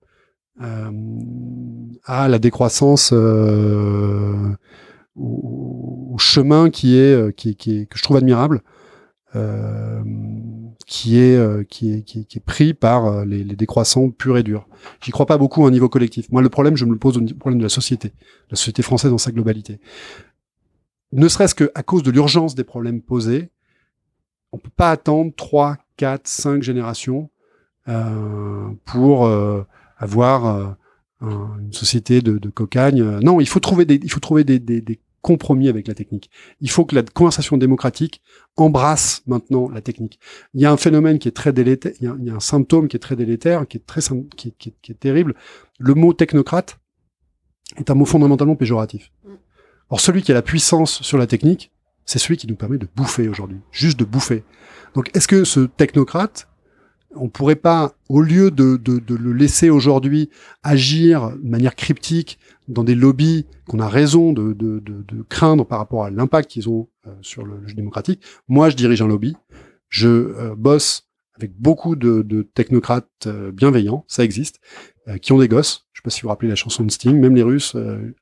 [0.61, 4.57] à la décroissance, au,
[5.15, 8.63] au chemin qui est, qui, qui est que je trouve admirable.
[9.37, 10.03] Euh,
[10.91, 14.09] qui est, euh, qui est qui est qui est pris par euh, les, les décroissants
[14.11, 14.67] purs et durs.
[15.03, 16.33] J'y crois pas beaucoup à un niveau collectif.
[16.33, 18.13] Moi, le problème, je me le pose au problème de la société,
[18.51, 19.81] la société française dans sa globalité.
[21.13, 23.51] Ne serait-ce que à cause de l'urgence des problèmes posés,
[24.53, 27.29] on peut pas attendre trois, quatre, cinq générations
[27.89, 29.67] euh, pour euh,
[29.99, 30.67] avoir euh,
[31.21, 33.03] un- une société de, de cocagne.
[33.21, 36.31] Non, il faut trouver des, il faut trouver des, des, des compromis avec la technique.
[36.61, 38.23] Il faut que la conversation démocratique
[38.57, 40.19] embrasse maintenant la technique.
[40.55, 42.35] Il y a un phénomène qui est très délétère, il y a, il y a
[42.35, 44.01] un symptôme qui est très délétère, qui est très
[44.37, 45.35] qui, est- qui est- qui est terrible.
[45.79, 46.79] Le mot technocrate
[47.77, 49.11] est un mot fondamentalement péjoratif.
[49.25, 49.31] Mm.
[49.91, 51.73] Or, celui qui a la puissance sur la technique,
[52.05, 54.45] c'est celui qui nous permet de bouffer aujourd'hui, juste de bouffer.
[54.95, 56.49] Donc, est-ce que ce technocrate,
[57.15, 60.31] on pourrait pas, au lieu de, de, de le laisser aujourd'hui
[60.63, 62.39] agir de manière cryptique
[62.69, 66.51] dans des lobbies qu'on a raison de, de, de, de craindre par rapport à l'impact
[66.51, 69.37] qu'ils ont euh, sur le jeu démocratique, moi, je dirige un lobby,
[69.89, 74.61] je euh, bosse avec beaucoup de, technocrates euh, bienveillants, ça existe,
[75.07, 75.87] euh, qui ont des gosses.
[75.93, 77.75] Je sais pas si vous vous rappelez la chanson de Sting, même les Russes.
[77.77, 78.13] euh,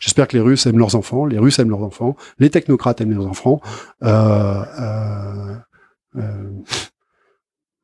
[0.00, 3.12] J'espère que les Russes aiment leurs enfants, les Russes aiment leurs enfants, les technocrates aiment
[3.12, 3.60] leurs enfants.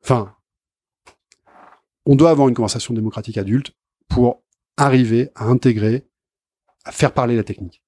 [0.03, 0.33] Enfin,
[2.05, 3.71] on doit avoir une conversation démocratique adulte
[4.09, 4.41] pour
[4.77, 6.03] arriver à intégrer,
[6.85, 7.83] à faire parler la technique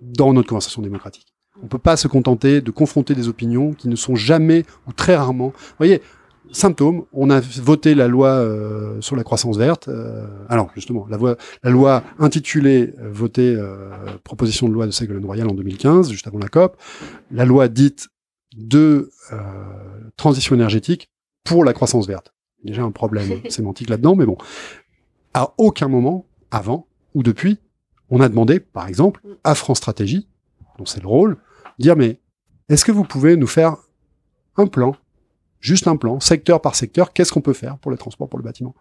[0.00, 1.34] dans notre conversation démocratique.
[1.62, 5.14] On peut pas se contenter de confronter des opinions qui ne sont jamais ou très
[5.14, 5.48] rarement.
[5.48, 6.02] Vous voyez,
[6.50, 9.88] symptôme, on a voté la loi euh, sur la croissance verte.
[9.88, 13.88] euh, alors justement, la, voie- la loi intitulée euh, votée euh,
[14.24, 16.76] proposition de loi de Ségolène Royal en 2015, juste avant la COP,
[17.30, 18.08] la loi dite
[18.56, 19.36] de euh,
[20.16, 21.10] transition énergétique
[21.44, 22.34] pour la croissance verte.
[22.64, 24.36] Déjà un problème sémantique là-dedans, mais bon.
[25.34, 27.58] À aucun moment, avant ou depuis,
[28.08, 30.28] on a demandé, par exemple, à France Stratégie,
[30.78, 31.36] dont c'est le rôle,
[31.78, 32.20] dire mais
[32.68, 33.76] est-ce que vous pouvez nous faire
[34.56, 34.96] un plan,
[35.60, 38.44] juste un plan, secteur par secteur, qu'est-ce qu'on peut faire pour le transport, pour le
[38.44, 38.74] bâtiment?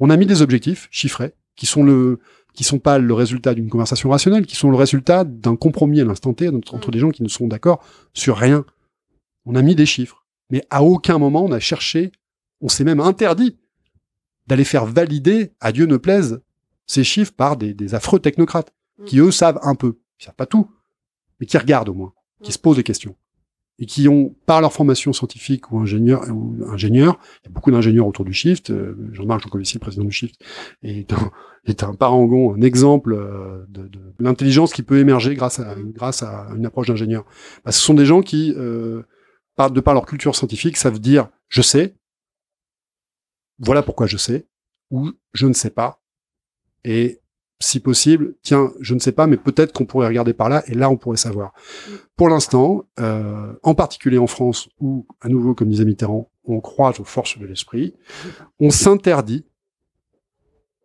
[0.00, 2.18] On a mis des objectifs chiffrés qui sont le
[2.52, 6.04] qui sont pas le résultat d'une conversation rationnelle, qui sont le résultat d'un compromis à
[6.04, 7.80] l'instant T entre, entre des gens qui ne sont d'accord
[8.12, 8.64] sur rien.
[9.46, 12.10] On a mis des chiffres, mais à aucun moment on a cherché,
[12.60, 13.59] on s'est même interdit
[14.46, 16.40] d'aller faire valider, à Dieu ne plaise,
[16.86, 18.72] ces chiffres par des, des affreux technocrates,
[19.06, 20.70] qui eux savent un peu, ils savent pas tout,
[21.38, 22.12] mais qui regardent au moins,
[22.42, 23.16] qui se posent des questions,
[23.78, 27.70] et qui ont, par leur formation scientifique ou ingénieur, ou ingénieur, il y a beaucoup
[27.70, 30.38] d'ingénieurs autour du Shift, euh, Jean-Marc Jancovici, président du Shift,
[30.82, 31.30] est un,
[31.64, 36.22] est un parangon, un exemple euh, de, de l'intelligence qui peut émerger grâce à, grâce
[36.22, 37.24] à une approche d'ingénieur.
[37.64, 39.02] Bah, ce sont des gens qui, euh,
[39.56, 41.94] par, de par leur culture scientifique, savent dire «je sais»,
[43.60, 44.46] voilà pourquoi je sais,
[44.90, 46.02] ou je ne sais pas.
[46.84, 47.20] Et
[47.60, 50.74] si possible, tiens, je ne sais pas, mais peut-être qu'on pourrait regarder par là, et
[50.74, 51.52] là, on pourrait savoir.
[52.16, 56.98] Pour l'instant, euh, en particulier en France, où, à nouveau, comme disait Mitterrand, on croit
[56.98, 57.94] aux forces de l'esprit,
[58.58, 59.44] on s'interdit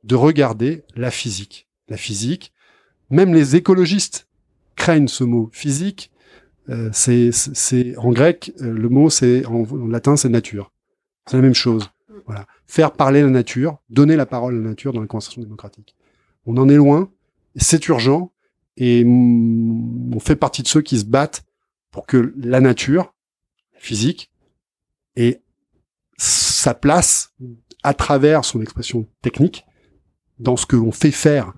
[0.03, 1.67] de regarder la physique.
[1.88, 2.53] La physique,
[3.09, 4.28] même les écologistes
[4.76, 6.11] craignent ce mot physique.
[6.69, 10.71] Euh, c'est, en grec, euh, le mot c'est en latin, c'est nature.
[11.28, 11.89] C'est la même chose.
[12.26, 15.96] Voilà, faire parler la nature, donner la parole à la nature dans la conversation démocratique.
[16.46, 17.09] On en est loin,
[17.55, 18.32] c'est urgent,
[18.78, 21.43] et on fait partie de ceux qui se battent
[21.92, 23.13] pour que la nature,
[23.74, 24.32] physique,
[25.16, 25.42] ait
[26.17, 27.33] sa place
[27.83, 29.66] à travers son expression technique
[30.39, 31.54] dans ce que l'on fait faire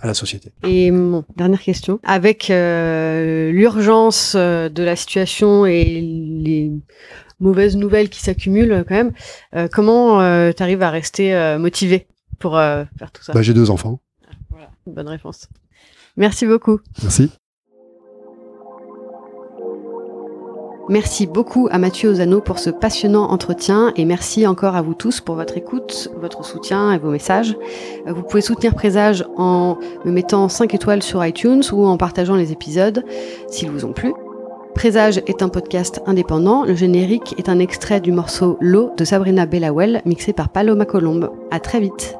[0.00, 0.50] à la société.
[0.64, 2.00] Et bon, dernière question.
[2.04, 6.72] Avec euh, l'urgence euh, de la situation et les
[7.40, 9.12] mauvaises nouvelles qui s'accumulent quand même,
[9.56, 10.18] euh, comment
[10.52, 12.06] tu arrives à rester euh, motivé
[12.38, 13.32] pour euh, faire tout ça?
[13.32, 14.00] Bah, j'ai deux enfants.
[14.50, 15.48] Voilà, bonne réponse.
[16.16, 16.80] Merci beaucoup.
[17.02, 17.30] Merci.
[20.88, 25.20] Merci beaucoup à Mathieu Ozano pour ce passionnant entretien et merci encore à vous tous
[25.20, 27.56] pour votre écoute, votre soutien et vos messages.
[28.08, 32.34] Euh, Vous pouvez soutenir Présage en me mettant 5 étoiles sur iTunes ou en partageant
[32.34, 33.04] les épisodes
[33.48, 34.12] s'ils vous ont plu.
[34.74, 36.64] Présage est un podcast indépendant.
[36.64, 41.30] Le générique est un extrait du morceau L'eau de Sabrina Bellawell mixé par Paloma Colombe.
[41.50, 42.19] À très vite.